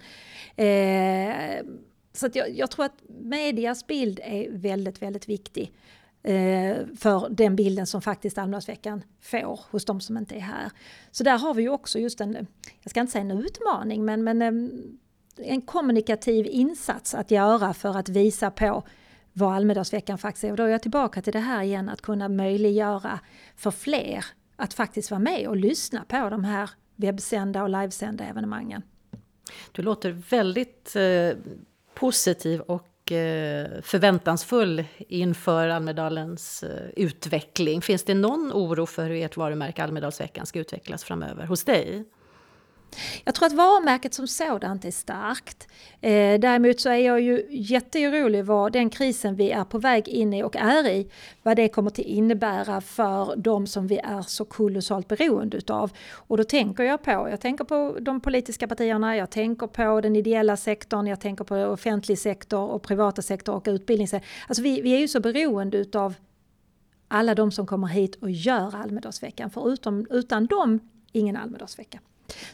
Eh, 0.57 1.67
så 2.13 2.27
att 2.27 2.35
jag, 2.35 2.51
jag, 2.51 2.71
tror 2.71 2.85
att 2.85 3.03
medias 3.09 3.87
bild 3.87 4.21
är 4.23 4.51
väldigt, 4.51 5.03
väldigt 5.03 5.29
viktig 5.29 5.73
Eh, 6.23 6.77
för 6.99 7.29
den 7.31 7.57
bilden 7.57 7.87
som 7.87 8.03
faktiskt 8.03 8.39
Almedalsveckan 8.39 9.03
får 9.21 9.61
hos 9.71 9.85
de 9.85 10.01
som 10.01 10.17
inte 10.17 10.35
är 10.35 10.41
här. 10.41 10.71
Så 11.11 11.25
där 11.25 11.39
har 11.39 11.55
vi 11.55 11.63
ju 11.63 11.69
också 11.69 11.99
just 11.99 12.21
en, 12.21 12.47
jag 12.83 12.91
ska 12.91 13.01
inte 13.01 13.13
säga 13.13 13.23
en 13.23 13.31
utmaning, 13.31 14.05
men, 14.05 14.25
men 14.25 14.43
en, 14.43 14.71
eh, 15.39 15.53
en 15.53 15.63
kommunikativ 15.63 16.47
insats 16.47 17.15
att 17.15 17.31
göra 17.31 17.75
för 17.75 17.99
att 17.99 18.09
visa 18.09 18.51
på 18.51 18.83
vad 19.33 19.55
Almedalsveckan 19.55 20.19
faktiskt 20.19 20.45
är. 20.45 20.51
Och 20.51 20.57
då 20.57 20.63
är 20.63 20.69
jag 20.69 20.83
tillbaka 20.83 21.23
till 21.23 21.33
det 21.33 21.39
här 21.39 21.63
igen, 21.63 21.89
att 21.89 22.01
kunna 22.01 22.29
möjliggöra 22.29 23.21
för 23.57 23.71
fler 23.71 24.25
att 24.57 24.75
faktiskt 24.75 25.11
vara 25.11 25.19
med 25.19 25.49
och 25.49 25.57
lyssna 25.57 26.05
på 26.09 26.31
de 26.31 26.45
här 26.45 26.71
webbsända 26.97 27.63
och 27.63 27.69
livesända 27.69 28.25
evenemangen. 28.25 28.83
Du 29.73 29.83
låter 29.83 30.11
väldigt 30.11 30.97
eh, 30.97 31.37
positiv 31.95 32.61
och 32.61 32.87
Eh, 33.13 33.83
förväntansfull 33.83 34.85
inför 34.99 35.69
Almedalens 35.69 36.63
eh, 36.63 36.89
utveckling. 36.97 37.83
Finns 37.83 38.05
det 38.05 38.15
någon 38.15 38.53
oro 38.55 38.87
för 38.87 39.09
hur 39.09 39.25
ert 39.25 39.37
varumärke 39.37 39.85
Almedalsveckan 39.85 40.47
ska 40.47 40.59
utvecklas 40.59 41.05
framöver 41.05 41.47
hos 41.47 41.65
dig? 41.65 42.05
Jag 43.25 43.35
tror 43.35 43.47
att 43.47 43.53
varumärket 43.53 44.15
som 44.15 44.27
sådant 44.27 44.85
är 44.85 44.91
starkt. 44.91 45.69
Eh, 46.01 46.41
däremot 46.41 46.81
så 46.81 46.89
är 46.89 46.97
jag 46.97 47.21
ju 47.21 47.47
jätteorolig 47.51 48.45
vad 48.45 48.73
den 48.73 48.91
krisen 48.91 49.35
vi 49.35 49.51
är 49.51 49.65
på 49.65 49.79
väg 49.79 50.09
in 50.09 50.35
i 50.35 50.43
och 50.43 50.57
är 50.57 50.89
i, 50.89 51.11
vad 51.43 51.57
det 51.57 51.69
kommer 51.69 51.91
att 51.91 51.99
innebära 51.99 52.81
för 52.81 53.37
de 53.37 53.67
som 53.67 53.87
vi 53.87 53.99
är 53.99 54.23
så 54.23 54.45
kolossalt 54.45 55.09
beroende 55.09 55.57
utav. 55.57 55.93
Och 56.13 56.37
då 56.37 56.45
tänker 56.45 56.85
jag 56.85 57.03
på, 57.03 57.11
jag 57.11 57.41
tänker 57.41 57.65
på 57.65 57.97
de 58.01 58.21
politiska 58.21 58.69
partierna, 58.69 59.17
jag 59.17 59.31
tänker 59.31 59.67
på 59.67 60.01
den 60.01 60.17
ideella 60.17 60.57
sektorn, 60.57 61.07
jag 61.07 61.21
tänker 61.21 61.45
på 61.45 61.57
offentlig 61.57 62.19
sektor 62.19 62.69
och 62.69 62.83
privata 62.83 63.23
sektor 63.23 63.55
och 63.55 63.67
utbildningssektor. 63.69 64.29
Alltså 64.49 64.63
vi, 64.63 64.81
vi 64.81 64.95
är 64.95 64.99
ju 64.99 65.09
så 65.09 65.21
beroende 65.21 65.79
utav 65.79 66.15
alla 67.09 67.35
de 67.35 67.53
som 67.53 67.67
kommer 67.67 67.87
hit 67.87 68.15
och 68.15 68.31
gör 68.31 68.77
Almedalsveckan, 68.77 69.51
för 69.51 69.73
utom, 69.73 70.07
utan 70.11 70.47
dem 70.47 70.81
ingen 71.13 71.37
Almedalsvecka. 71.37 72.01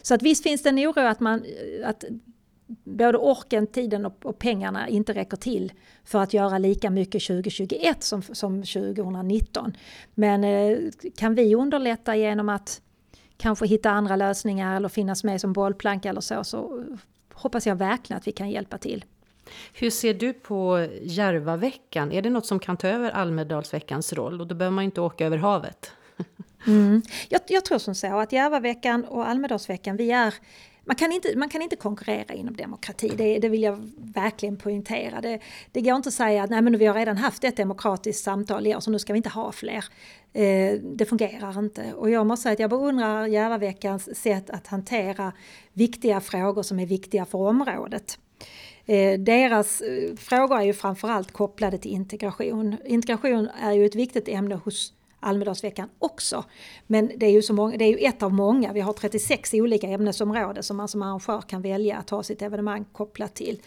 Så 0.01 0.13
att 0.13 0.21
visst 0.21 0.43
finns 0.43 0.63
det 0.63 0.69
en 0.69 0.79
oro 0.79 0.99
att, 0.99 1.19
man, 1.19 1.45
att 1.85 2.03
både 2.83 3.17
orken, 3.17 3.67
tiden 3.67 4.05
och, 4.05 4.25
och, 4.25 4.39
pengarna 4.39 4.87
inte 4.87 5.13
räcker 5.13 5.37
till 5.37 5.73
för 6.03 6.19
att 6.19 6.33
göra 6.33 6.57
lika 6.57 6.89
mycket 6.89 7.23
2021 7.23 8.03
som, 8.03 8.21
som 8.21 8.63
2019. 8.63 9.77
Men 10.13 10.43
eh, 10.43 10.77
kan 11.17 11.35
vi 11.35 11.55
underlätta 11.55 12.15
genom 12.15 12.49
att 12.49 12.81
kanske 13.37 13.67
hitta 13.67 13.89
andra 13.89 14.15
lösningar 14.15 14.75
eller 14.75 14.89
finnas 14.89 15.23
med 15.23 15.41
som 15.41 15.53
bollplank 15.53 16.05
eller 16.05 16.21
så, 16.21 16.43
så 16.43 16.83
hoppas 17.33 17.67
jag 17.67 17.75
verkligen 17.75 18.17
att 18.17 18.27
vi 18.27 18.31
kan 18.31 18.49
hjälpa 18.49 18.77
till. 18.77 19.05
Hur 19.73 19.89
ser 19.89 20.13
du 20.13 20.33
på 20.33 20.87
Järvaveckan? 21.01 22.11
Är 22.11 22.21
det 22.21 22.29
något 22.29 22.45
som 22.45 22.59
kan 22.59 22.77
ta 22.77 22.87
över 22.87 23.11
Almedalsveckans 23.11 24.13
roll? 24.13 24.41
Och 24.41 24.47
då 24.47 24.55
behöver 24.55 24.75
man 24.75 24.83
inte 24.83 25.01
åka 25.01 25.25
över 25.25 25.37
havet. 25.37 25.91
Mm. 26.67 27.01
Jag, 27.29 27.41
jag, 27.47 27.65
tror 27.65 27.77
som 27.79 27.95
så 27.95 28.19
att 28.19 28.31
Järvaveckan 28.31 29.05
och 29.05 29.27
Almedalsveckan, 29.27 29.97
vi 29.97 30.11
är 30.11 30.33
man 30.87 30.95
kan, 30.95 31.11
inte, 31.11 31.37
man 31.37 31.49
kan 31.49 31.61
inte 31.61 31.75
konkurrera 31.75 32.33
inom 32.33 32.55
demokrati, 32.55 33.11
det, 33.17 33.39
det 33.39 33.49
vill 33.49 33.63
jag 33.63 33.91
verkligen 33.97 34.57
poängtera. 34.57 35.21
Det, 35.21 35.39
det 35.71 35.81
går 35.81 35.95
inte 35.95 36.09
att 36.09 36.13
säga 36.13 36.43
att 36.43 36.49
Nej, 36.49 36.61
men 36.61 36.77
vi 36.77 36.85
har 36.85 36.95
redan 36.95 37.17
haft 37.17 37.43
ett 37.43 37.57
demokratiskt 37.57 38.23
samtal 38.23 38.67
i 38.67 38.75
år 38.75 38.79
så 38.79 38.91
nu 38.91 38.99
ska 38.99 39.13
vi 39.13 39.17
inte 39.17 39.29
ha 39.29 39.51
fler. 39.51 39.85
Eh, 40.33 40.79
det 40.81 41.05
fungerar 41.05 41.59
inte. 41.59 41.93
Och 41.93 42.09
jag 42.09 42.25
måste 42.25 42.43
säga 42.43 42.53
att 42.53 42.59
jag 42.59 42.69
beundrar 42.69 43.25
Järvaveckans 43.25 44.21
sätt 44.21 44.49
att 44.49 44.67
hantera 44.67 45.31
viktiga 45.73 46.21
frågor 46.21 46.63
som 46.63 46.79
är 46.79 46.85
viktiga 46.85 47.25
för 47.25 47.37
området. 47.37 48.19
Eh, 48.85 49.19
deras 49.19 49.81
eh, 49.81 50.15
frågor 50.15 50.59
är 50.59 50.63
ju 50.63 50.73
framförallt 50.73 51.31
kopplade 51.31 51.77
till 51.77 51.91
integration. 51.91 52.77
Integration 52.85 53.49
är 53.61 53.71
ju 53.71 53.85
ett 53.85 53.95
viktigt 53.95 54.27
ämne 54.27 54.55
hos 54.55 54.93
Almedalsveckan 55.25 55.89
också. 55.99 56.43
Men 56.87 57.11
det 57.17 57.25
är, 57.25 57.31
ju 57.31 57.41
så 57.41 57.53
många, 57.53 57.77
det 57.77 57.85
är 57.85 57.89
ju 57.89 57.97
ett 57.97 58.23
av 58.23 58.33
många, 58.33 58.73
vi 58.73 58.81
har 58.81 58.93
36 58.93 59.53
olika 59.53 59.87
ämnesområden 59.87 60.63
som 60.63 60.77
man 60.77 60.87
som 60.87 61.01
arrangör 61.01 61.41
kan 61.41 61.61
välja 61.61 61.97
att 61.97 62.09
ha 62.09 62.23
sitt 62.23 62.41
evenemang 62.41 62.85
kopplat 62.91 63.35
till. 63.35 63.61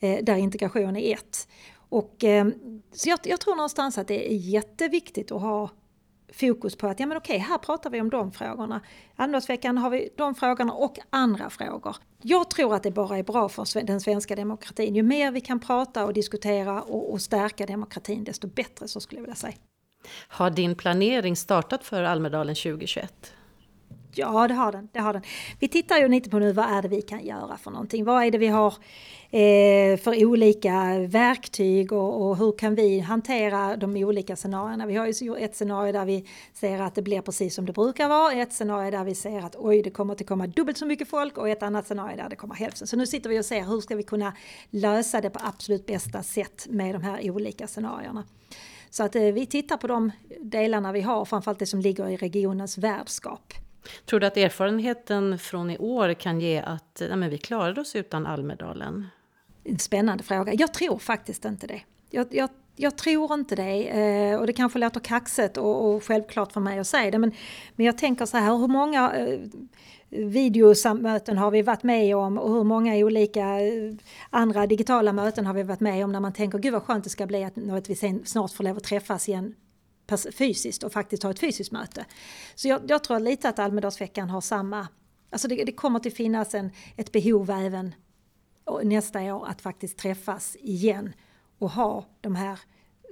Eh, 0.00 0.24
där 0.24 0.36
integration 0.36 0.96
är 0.96 1.14
ett. 1.14 1.48
Och, 1.74 2.24
eh, 2.24 2.46
så 2.92 3.08
jag, 3.08 3.18
jag, 3.24 3.40
tror 3.40 3.56
någonstans 3.56 3.98
att 3.98 4.08
det 4.08 4.32
är 4.32 4.36
jätteviktigt 4.36 5.32
att 5.32 5.40
ha 5.40 5.70
fokus 6.32 6.76
på 6.76 6.86
att 6.86 7.00
ja 7.00 7.06
men 7.06 7.16
okej, 7.16 7.38
här 7.38 7.58
pratar 7.58 7.90
vi 7.90 8.00
om 8.00 8.10
de 8.10 8.32
frågorna. 8.32 8.80
Almedalsveckan 9.16 9.78
har 9.78 9.90
vi 9.90 10.08
de 10.16 10.34
frågorna 10.34 10.72
och 10.72 10.98
andra 11.10 11.50
frågor. 11.50 11.96
Jag 12.22 12.50
tror 12.50 12.74
att 12.74 12.82
det 12.82 12.90
bara 12.90 13.18
är 13.18 13.22
bra 13.22 13.48
för 13.48 13.86
den 13.86 14.00
svenska 14.00 14.36
demokratin. 14.36 14.94
Ju 14.94 15.02
mer 15.02 15.32
vi 15.32 15.40
kan 15.40 15.60
prata 15.60 16.04
och 16.04 16.12
diskutera 16.12 16.82
och, 16.82 17.12
och 17.12 17.20
stärka 17.20 17.66
demokratin 17.66 18.24
desto 18.24 18.48
bättre 18.48 18.88
så 18.88 19.00
skulle 19.00 19.18
jag 19.18 19.22
vilja 19.22 19.36
säga. 19.36 19.54
Har 20.28 20.50
din 20.50 20.74
planering 20.74 21.36
startat 21.36 21.84
för 21.84 22.02
Almedalen 22.02 22.54
2021? 22.54 23.34
Ja, 24.14 24.48
det 24.48 24.54
har 24.54 24.72
den. 24.72 24.88
Det 24.92 24.98
har 24.98 25.12
den. 25.12 25.22
Vi 25.58 25.68
tittar 25.68 25.96
ju 25.98 26.08
lite 26.08 26.30
på 26.30 26.38
nu 26.38 26.52
vad 26.52 26.64
är 26.64 26.82
det 26.82 26.88
vi 26.88 27.02
kan 27.02 27.26
göra 27.26 27.56
för 27.56 27.70
någonting. 27.70 28.04
Vad 28.04 28.24
är 28.24 28.30
det 28.30 28.38
vi 28.38 28.46
har 28.46 28.74
eh, 29.30 29.96
för 29.98 30.24
olika 30.26 30.98
verktyg 31.08 31.92
och, 31.92 32.28
och, 32.28 32.36
hur 32.36 32.58
kan 32.58 32.74
vi 32.74 33.00
hantera 33.00 33.76
de 33.76 33.96
olika 33.96 34.36
scenarierna. 34.36 34.86
Vi 34.86 34.96
har 34.96 35.06
ju 35.06 35.36
ett 35.36 35.56
scenario 35.56 35.92
där 35.92 36.04
vi 36.04 36.26
ser 36.54 36.80
att 36.80 36.94
det 36.94 37.02
blir 37.02 37.20
precis 37.20 37.54
som 37.54 37.66
det 37.66 37.72
brukar 37.72 38.08
vara. 38.08 38.32
Ett 38.32 38.52
scenario 38.52 38.90
där 38.90 39.04
vi 39.04 39.14
ser 39.14 39.38
att 39.38 39.56
oj, 39.58 39.82
det 39.82 39.90
kommer 39.90 40.14
att 40.14 40.26
komma 40.26 40.46
dubbelt 40.46 40.78
så 40.78 40.86
mycket 40.86 41.08
folk 41.08 41.38
och 41.38 41.48
ett 41.48 41.62
annat 41.62 41.86
scenario 41.86 42.16
där 42.16 42.28
det 42.28 42.36
kommer 42.36 42.54
hälften. 42.54 42.86
Så 42.86 42.96
nu 42.96 43.06
sitter 43.06 43.30
vi 43.30 43.40
och 43.40 43.44
ser 43.44 43.62
hur 43.62 43.80
ska 43.80 43.96
vi 43.96 44.02
kunna 44.02 44.32
lösa 44.70 45.20
det 45.20 45.30
på 45.30 45.40
absolut 45.42 45.86
bästa 45.86 46.22
sätt 46.22 46.66
med 46.70 46.94
de 46.94 47.02
här 47.02 47.30
olika 47.30 47.66
scenarierna. 47.66 48.24
Så 48.90 49.04
att 49.04 49.16
eh, 49.16 49.22
vi 49.22 49.46
tittar 49.46 49.76
på 49.76 49.86
de 49.86 50.12
delarna 50.40 50.92
vi 50.92 51.00
har, 51.00 51.24
framförallt 51.24 51.58
det 51.58 51.66
som 51.66 51.80
ligger 51.80 52.08
i 52.08 52.16
regionens 52.16 52.78
värdskap. 52.78 53.54
Tror 54.06 54.20
du 54.20 54.26
att 54.26 54.36
erfarenheten 54.36 55.38
från 55.38 55.70
i 55.70 55.78
år 55.78 56.14
kan 56.14 56.40
ge 56.40 56.58
att 56.58 57.02
nej, 57.16 57.28
vi 57.28 57.38
klarade 57.38 57.80
oss 57.80 57.96
utan 57.96 58.26
Almedalen? 58.26 59.06
En 59.64 59.78
spännande 59.78 60.24
fråga. 60.24 60.54
Jag 60.54 60.74
tror 60.74 60.98
faktiskt 60.98 61.44
inte 61.44 61.66
det. 61.66 61.80
Jag, 62.10 62.26
jag, 62.30 62.50
jag 62.76 62.98
tror 62.98 63.34
inte 63.34 63.56
det. 63.56 63.88
Eh, 63.88 64.36
och 64.40 64.46
det 64.46 64.52
kanske 64.52 64.78
låter 64.78 65.00
kaxigt 65.00 65.56
och, 65.56 65.84
och, 65.84 66.04
självklart 66.04 66.52
för 66.52 66.60
mig 66.60 66.78
att 66.78 66.86
säga 66.86 67.10
det. 67.10 67.18
Men, 67.18 67.32
men 67.76 67.86
jag 67.86 67.98
tänker 67.98 68.26
så 68.26 68.36
här, 68.36 68.56
hur 68.56 68.68
många 68.68 69.12
eh, 70.10 71.34
har 71.36 71.50
vi 71.50 71.62
varit 71.62 71.82
med 71.82 72.16
om 72.16 72.38
och 72.38 72.52
hur 72.52 72.64
många 72.64 72.96
olika 72.96 73.60
eh, 73.60 73.94
andra 74.30 74.66
digitala 74.66 75.12
möten 75.12 75.46
har 75.46 75.54
vi 75.54 75.62
varit 75.62 75.80
med 75.80 76.04
om 76.04 76.12
när 76.12 76.20
man 76.20 76.32
tänker 76.32 76.58
gud 76.58 76.72
vad 76.72 76.82
skönt 76.82 77.04
det 77.04 77.10
ska 77.10 77.26
bli 77.26 77.44
att, 77.44 77.70
att 77.70 77.90
vi 77.90 77.94
sen 77.94 78.24
snart 78.24 78.52
får 78.52 78.64
lov 78.64 78.76
att 78.76 78.84
träffas 78.84 79.28
igen 79.28 79.54
fysiskt 80.32 80.82
och 80.82 80.92
faktiskt 80.92 81.22
ha 81.22 81.30
ett 81.30 81.38
fysiskt 81.38 81.72
möte. 81.72 82.04
Så 82.54 82.68
jag, 82.68 82.80
jag 82.88 83.04
tror 83.04 83.20
lite 83.20 83.48
att 83.48 83.58
Almedalsveckan 83.58 84.30
har 84.30 84.40
samma, 84.40 84.88
alltså 85.30 85.48
det, 85.48 85.64
det 85.64 85.72
kommer 85.72 86.00
att 86.06 86.14
finnas 86.14 86.54
en, 86.54 86.70
ett 86.96 87.12
behov 87.12 87.50
även 87.50 87.94
nästa 88.82 89.34
år 89.34 89.46
att 89.48 89.60
faktiskt 89.60 89.98
träffas 89.98 90.56
igen 90.60 91.12
och 91.58 91.70
ha 91.70 92.06
de 92.20 92.34
här 92.34 92.58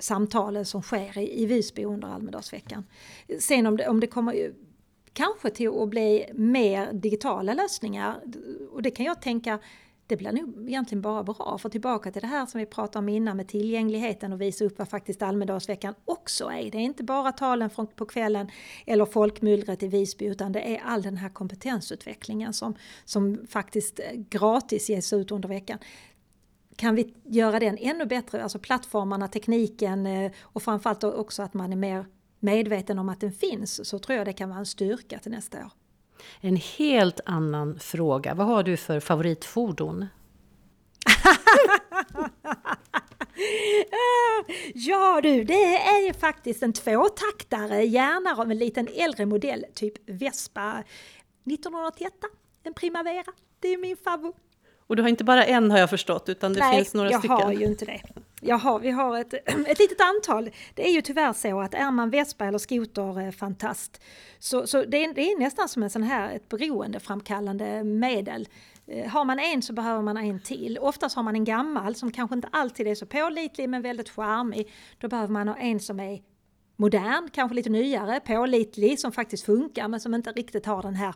samtalen 0.01 0.65
som 0.65 0.83
sker 0.83 1.19
i, 1.19 1.43
i 1.43 1.47
Visby 1.47 1.85
under 1.85 2.09
Almedalsveckan. 2.09 2.85
Sen 3.41 3.67
om 3.67 3.77
det, 3.77 3.89
om 3.89 4.01
det 4.01 4.07
kommer 4.07 4.53
kanske 5.19 5.51
till 5.51 5.83
att 5.83 5.89
bli 5.89 6.27
mer 6.35 6.93
digitala 6.93 7.55
lösningar 7.55 8.21
och 8.73 8.83
det 8.83 8.91
kan 8.91 9.07
jag 9.07 9.23
tänka 9.23 9.59
det 10.07 10.17
blir 10.17 10.33
nog 10.33 10.69
egentligen 10.69 11.03
bara 11.03 11.23
bra. 11.23 11.59
För 11.59 11.69
tillbaka 11.69 12.13
till 12.13 12.23
det 12.23 12.29
här 12.29 12.47
som 12.47 12.59
vi 12.59 12.67
pratade 12.67 12.99
om 12.99 13.09
innan 13.09 13.37
med 13.37 13.49
tillgängligheten 13.49 14.33
och 14.33 14.41
visa 14.41 14.65
upp 14.65 14.79
vad 14.79 14.89
faktiskt 14.89 15.23
Almedalsveckan 15.23 15.95
också 16.05 16.45
är. 16.45 16.71
Det 16.71 16.79
är 16.79 16.83
inte 16.83 17.05
bara 17.05 17.33
talen 17.33 17.71
från, 17.71 17.87
på 17.87 18.07
kvällen 18.07 18.51
eller 18.87 19.05
folkmullret 19.05 19.83
i 19.83 19.89
Visby 19.89 20.25
utan 20.25 20.53
det 20.53 20.77
är 20.77 20.83
all 20.85 21.03
den 21.03 21.17
här 21.17 21.29
kompetensutvecklingen 21.29 22.53
som, 22.53 22.75
som 23.05 23.47
faktiskt 23.49 24.01
eh, 24.01 24.05
gratis 24.15 24.91
ges 24.91 25.13
ut 25.13 25.31
under 25.31 25.49
veckan. 25.49 25.79
Kan 26.77 26.95
vi 26.95 27.15
göra 27.25 27.59
den 27.59 27.79
ännu 27.79 28.07
bättre, 28.07 28.43
alltså 28.43 28.59
plattformarna, 28.59 29.29
tekniken 29.29 30.07
eh, 30.07 30.33
och 30.43 30.63
framförallt 30.63 31.05
också 31.05 31.43
att 31.43 31.55
man 31.55 31.73
är 31.73 31.77
mer 31.77 32.05
medveten 32.41 32.99
om 32.99 33.09
att 33.09 33.21
den 33.21 33.33
finns 33.33 33.89
så 33.89 33.99
tror 33.99 34.19
jag 34.19 34.27
det 34.27 34.33
kan 34.33 34.49
vara 34.49 34.59
en 34.59 34.67
styrka 34.67 35.19
till 35.19 35.33
nästa 35.33 35.59
år. 35.59 35.71
En 36.41 36.57
helt 36.57 37.21
annan 37.25 37.79
fråga. 37.79 38.35
Vad 38.35 38.47
har 38.47 38.63
du 38.63 38.77
för 38.77 39.01
favoritfordon? 39.01 40.07
ja 44.75 45.21
du, 45.23 45.45
det 45.45 45.77
är 45.77 46.07
ju 46.07 46.13
faktiskt 46.13 46.63
en 46.63 46.73
tvåtaktare, 46.73 47.85
gärna 47.85 48.43
av 48.43 48.51
en 48.51 48.59
liten 48.59 48.89
äldre 48.95 49.27
modell, 49.27 49.65
typ 49.75 50.11
Vespa 50.11 50.85
1981, 51.45 52.13
en 52.63 52.75
Primavera. 52.75 53.33
Det 53.61 53.69
är 53.69 53.79
min 53.79 53.97
favorit. 53.97 54.37
Och 54.87 54.97
du 54.97 55.03
har 55.03 55.09
inte 55.09 55.25
bara 55.25 55.45
en 55.45 55.71
har 55.71 55.79
jag 55.79 55.91
förstått, 55.91 56.29
utan 56.29 56.53
det 56.53 56.61
Nej, 56.61 56.77
finns 56.77 56.95
några 56.95 57.19
stycken? 57.19 57.31
Nej, 57.31 57.41
jag 57.41 57.47
har 57.47 57.53
ju 57.53 57.67
inte 57.67 57.85
det. 57.85 58.01
Jaha, 58.41 58.79
vi 58.79 58.91
har 58.91 59.19
ett, 59.19 59.35
ett 59.67 59.79
litet 59.79 60.01
antal. 60.01 60.51
Det 60.75 60.89
är 60.89 60.93
ju 60.93 61.03
tyvärr 61.03 61.33
så 61.33 61.61
att 61.61 61.75
är 61.75 61.91
man 61.91 62.11
vespa 62.11 62.45
eller 62.45 62.59
skoterfantast 62.59 63.97
eh, 63.97 64.07
så, 64.39 64.67
så 64.67 64.85
det, 64.85 65.05
är, 65.05 65.15
det 65.15 65.33
är 65.33 65.39
nästan 65.39 65.69
som 65.69 65.83
en 65.83 65.91
sån 65.91 66.03
här, 66.03 66.37
ett 66.37 66.49
beroendeframkallande 66.49 67.85
medel. 67.85 68.49
Eh, 68.87 69.11
har 69.11 69.25
man 69.25 69.39
en 69.39 69.63
så 69.63 69.73
behöver 69.73 70.03
man 70.03 70.17
en 70.17 70.41
till. 70.41 70.79
Oftast 70.79 71.17
har 71.17 71.23
man 71.23 71.35
en 71.35 71.45
gammal 71.45 71.95
som 71.95 72.13
kanske 72.13 72.35
inte 72.35 72.49
alltid 72.53 72.87
är 72.87 72.95
så 72.95 73.07
pålitlig 73.07 73.69
men 73.69 73.83
väldigt 73.83 74.09
charmig. 74.09 74.73
Då 74.99 75.09
behöver 75.09 75.33
man 75.33 75.49
ha 75.49 75.57
en 75.57 75.81
som 75.81 76.01
är 76.01 76.23
modern, 76.77 77.29
kanske 77.33 77.55
lite 77.55 77.71
nyare, 77.71 78.21
pålitlig, 78.21 79.01
som 79.01 79.13
faktiskt 79.13 79.45
funkar 79.45 79.89
men 79.89 80.01
som 80.01 80.15
inte 80.15 80.33
riktigt 80.33 80.67
har 80.67 80.83
den 80.83 80.95
här 80.95 81.15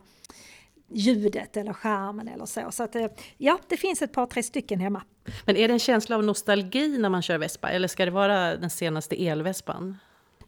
ljudet 0.93 1.57
eller 1.57 1.73
skärmen 1.73 2.27
eller 2.27 2.45
så. 2.45 2.71
Så 2.71 2.83
att, 2.83 2.95
eh, 2.95 3.07
ja, 3.37 3.59
det 3.67 3.77
finns 3.77 4.01
ett 4.01 4.11
par, 4.11 4.25
tre 4.25 4.43
stycken 4.43 4.79
hemma. 4.79 5.01
Men 5.45 5.57
är 5.57 5.67
det 5.67 5.73
en 5.73 5.79
känsla 5.79 6.15
av 6.15 6.23
nostalgi 6.23 6.97
när 6.97 7.09
man 7.09 7.21
kör 7.21 7.37
Vespa 7.37 7.69
eller 7.69 7.87
ska 7.87 8.05
det 8.05 8.11
vara 8.11 8.57
den 8.57 8.69
senaste 8.69 9.25
elvespan? 9.27 9.97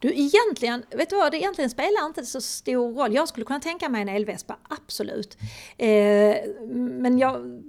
Du 0.00 0.08
egentligen, 0.08 0.82
vet 0.90 1.10
du 1.10 1.16
vad, 1.16 1.32
det 1.32 1.38
egentligen 1.38 1.70
spelar 1.70 2.06
inte 2.06 2.26
så 2.26 2.40
stor 2.40 2.94
roll. 2.94 3.14
Jag 3.14 3.28
skulle 3.28 3.46
kunna 3.46 3.60
tänka 3.60 3.88
mig 3.88 4.02
en 4.02 4.08
elvespa, 4.08 4.56
absolut. 4.68 5.38
Eh, 5.78 6.36
men 6.74 7.18
jag 7.18 7.62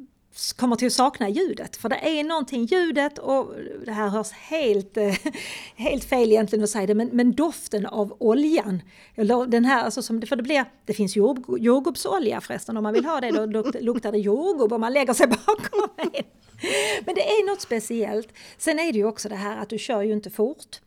kommer 0.56 0.76
till 0.76 0.88
att 0.88 0.93
sakna 0.93 1.30
ljudet. 1.30 1.78
För 1.78 1.89
det 1.89 2.19
är 2.19 2.23
någonting, 2.23 2.65
ljudet 2.65 3.17
och 3.17 3.54
det 3.86 3.91
här 3.91 4.10
hörs 4.10 4.32
helt, 4.32 4.97
eh, 4.97 5.15
helt 5.76 6.04
fel 6.04 6.32
egentligen 6.32 6.63
att 6.63 6.69
säga 6.69 6.88
det, 6.88 6.95
men, 6.95 7.10
men 7.13 7.32
doften 7.32 7.86
av 7.86 8.17
oljan. 8.19 8.82
Den 9.47 9.65
här, 9.65 9.84
alltså 9.84 10.02
som, 10.02 10.21
för 10.21 10.36
det, 10.36 10.43
blir, 10.43 10.65
det 10.86 10.93
finns 10.93 11.15
jord, 11.15 11.60
jordgubbsolja 11.60 12.41
förresten, 12.41 12.78
om 12.78 12.84
man 12.84 12.93
vill 12.93 13.06
ha 13.06 13.21
det 13.21 13.32
då 13.32 13.63
luktar 13.80 14.12
det 14.12 14.17
jordgubb 14.17 14.73
om 14.73 14.82
man 14.82 14.93
lägger 14.93 15.13
sig 15.13 15.28
bakom 15.45 15.89
en. 15.97 16.23
Men 17.06 17.15
det 17.15 17.21
är 17.21 17.50
något 17.50 17.62
speciellt. 17.62 18.34
Sen 18.58 18.80
är 18.80 18.91
det 18.93 18.97
ju 18.97 19.06
också 19.06 19.30
det 19.30 19.36
här 19.36 19.58
att 19.58 19.69
du 19.69 19.78
kör 19.78 20.02
ju 20.02 20.13
inte 20.13 20.30
fort. 20.30 20.82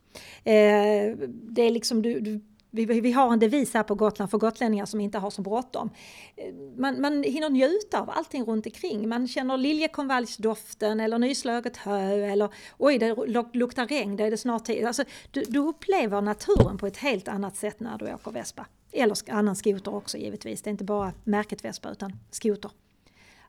Eh, 0.44 1.16
det 1.28 1.62
är 1.62 1.70
liksom 1.70 2.02
du, 2.02 2.20
du 2.20 2.40
vi, 2.70 3.00
vi, 3.00 3.12
har 3.12 3.32
en 3.32 3.38
devis 3.38 3.74
här 3.74 3.82
på 3.82 3.94
Gotland 3.94 4.30
för 4.30 4.38
gotlänningar 4.38 4.86
som 4.86 5.00
inte 5.00 5.18
har 5.18 5.30
så 5.30 5.42
bråttom. 5.42 5.90
Eh, 6.36 6.54
man, 6.76 7.00
man 7.00 7.22
hinner 7.22 7.50
njuta 7.50 8.00
av 8.00 8.10
allting 8.10 8.44
runt 8.44 8.66
omkring. 8.66 9.08
Man 9.08 9.28
känner 9.28 9.56
liljekonvaljsdoften 9.56 11.00
eller 11.00 11.18
nyslaget 11.18 11.76
hö 11.76 12.24
eller 12.32 12.48
oj, 12.78 12.98
det 12.98 13.16
luktar 13.52 13.86
regn, 13.86 14.16
det 14.16 14.24
är 14.24 14.30
det 14.30 14.36
snart 14.36 14.64
tid. 14.64 14.86
Alltså, 14.86 15.04
du, 15.30 15.42
du 15.48 15.58
upplever 15.58 16.20
naturen 16.20 16.78
på 16.78 16.86
ett 16.86 16.96
helt 16.96 17.28
annat 17.28 17.56
sätt 17.56 17.80
när 17.80 17.98
du 17.98 18.14
åker 18.14 18.30
vespa. 18.30 18.66
Eller 18.92 19.16
annan 19.30 19.56
skoter 19.56 19.94
också 19.94 20.18
givetvis. 20.18 20.62
Det 20.62 20.68
är 20.68 20.72
inte 20.72 20.84
bara 20.84 21.12
märket 21.24 21.64
vespa 21.64 21.90
utan 21.90 22.12
skoter 22.30 22.70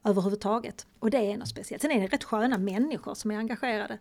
överhuvudtaget. 0.03 0.85
Och 0.99 1.09
det 1.09 1.17
är 1.17 1.37
något 1.37 1.47
speciellt. 1.47 1.81
Sen 1.81 1.91
är 1.91 2.01
det 2.01 2.07
rätt 2.07 2.23
sköna 2.23 2.57
människor 2.57 3.13
som 3.13 3.31
är 3.31 3.37
engagerade. 3.37 3.97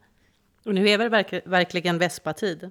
Och 0.65 0.75
nu 0.75 0.89
är 0.89 0.99
det 0.99 1.09
verk 1.09 1.47
verkligen 1.47 1.99
Vespa-tid? 1.99 2.71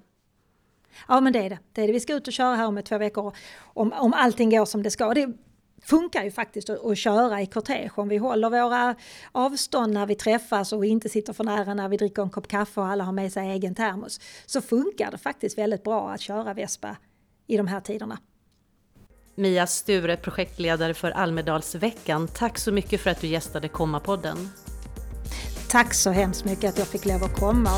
Ja 1.07 1.21
men 1.21 1.33
det 1.33 1.39
är 1.39 1.49
det. 1.49 1.59
det 1.73 1.81
är 1.81 1.87
det. 1.87 1.93
Vi 1.93 1.99
ska 1.99 2.13
ut 2.13 2.27
och 2.27 2.33
köra 2.33 2.55
här 2.55 2.67
om 2.67 2.81
två 2.83 2.97
veckor 2.97 3.35
om, 3.73 3.93
om 3.93 4.13
allting 4.13 4.49
går 4.49 4.65
som 4.65 4.83
det 4.83 4.91
ska. 4.91 5.13
Det, 5.13 5.33
funkar 5.81 6.23
ju 6.23 6.31
faktiskt 6.31 6.69
att, 6.69 6.85
att 6.85 6.97
köra 6.97 7.41
i 7.41 7.45
kortege. 7.45 7.91
Om 7.95 8.09
vi 8.09 8.17
håller 8.17 8.49
våra 8.49 8.95
avstånd 9.31 9.93
när 9.93 10.05
vi 10.05 10.15
träffas 10.15 10.73
och 10.73 10.85
inte 10.85 11.09
sitter 11.09 11.33
för 11.33 11.43
nära 11.43 11.73
när 11.73 11.89
vi 11.89 11.97
dricker 11.97 12.21
en 12.21 12.29
kopp 12.29 12.47
kaffe 12.47 12.81
och 12.81 12.87
alla 12.87 13.03
har 13.03 13.11
med 13.11 13.33
sig 13.33 13.49
egen 13.49 13.75
termos. 13.75 14.19
Så 14.45 14.61
funkar 14.61 15.11
det 15.11 15.17
faktiskt 15.17 15.57
väldigt 15.57 15.83
bra 15.83 16.09
att 16.09 16.21
köra 16.21 16.53
Vespa 16.53 16.95
i 17.47 17.57
de 17.57 17.67
här 17.67 17.81
tiderna. 17.81 18.17
Mia 19.35 19.67
Sture, 19.67 20.17
projektledare 20.17 20.93
för 20.93 21.11
Almedalsveckan. 21.11 22.27
Tack 22.27 22.57
så 22.57 22.71
mycket 22.71 23.01
för 23.01 23.09
att 23.09 23.21
du 23.21 23.27
gästade 23.27 23.67
Komma-podden. 23.67 24.47
Tack 25.69 25.93
så 25.93 26.09
hemskt 26.09 26.45
mycket 26.45 26.69
att 26.69 26.77
jag 26.77 26.87
fick 26.87 27.05
lov 27.05 27.23
att 27.23 27.35
komma. 27.35 27.69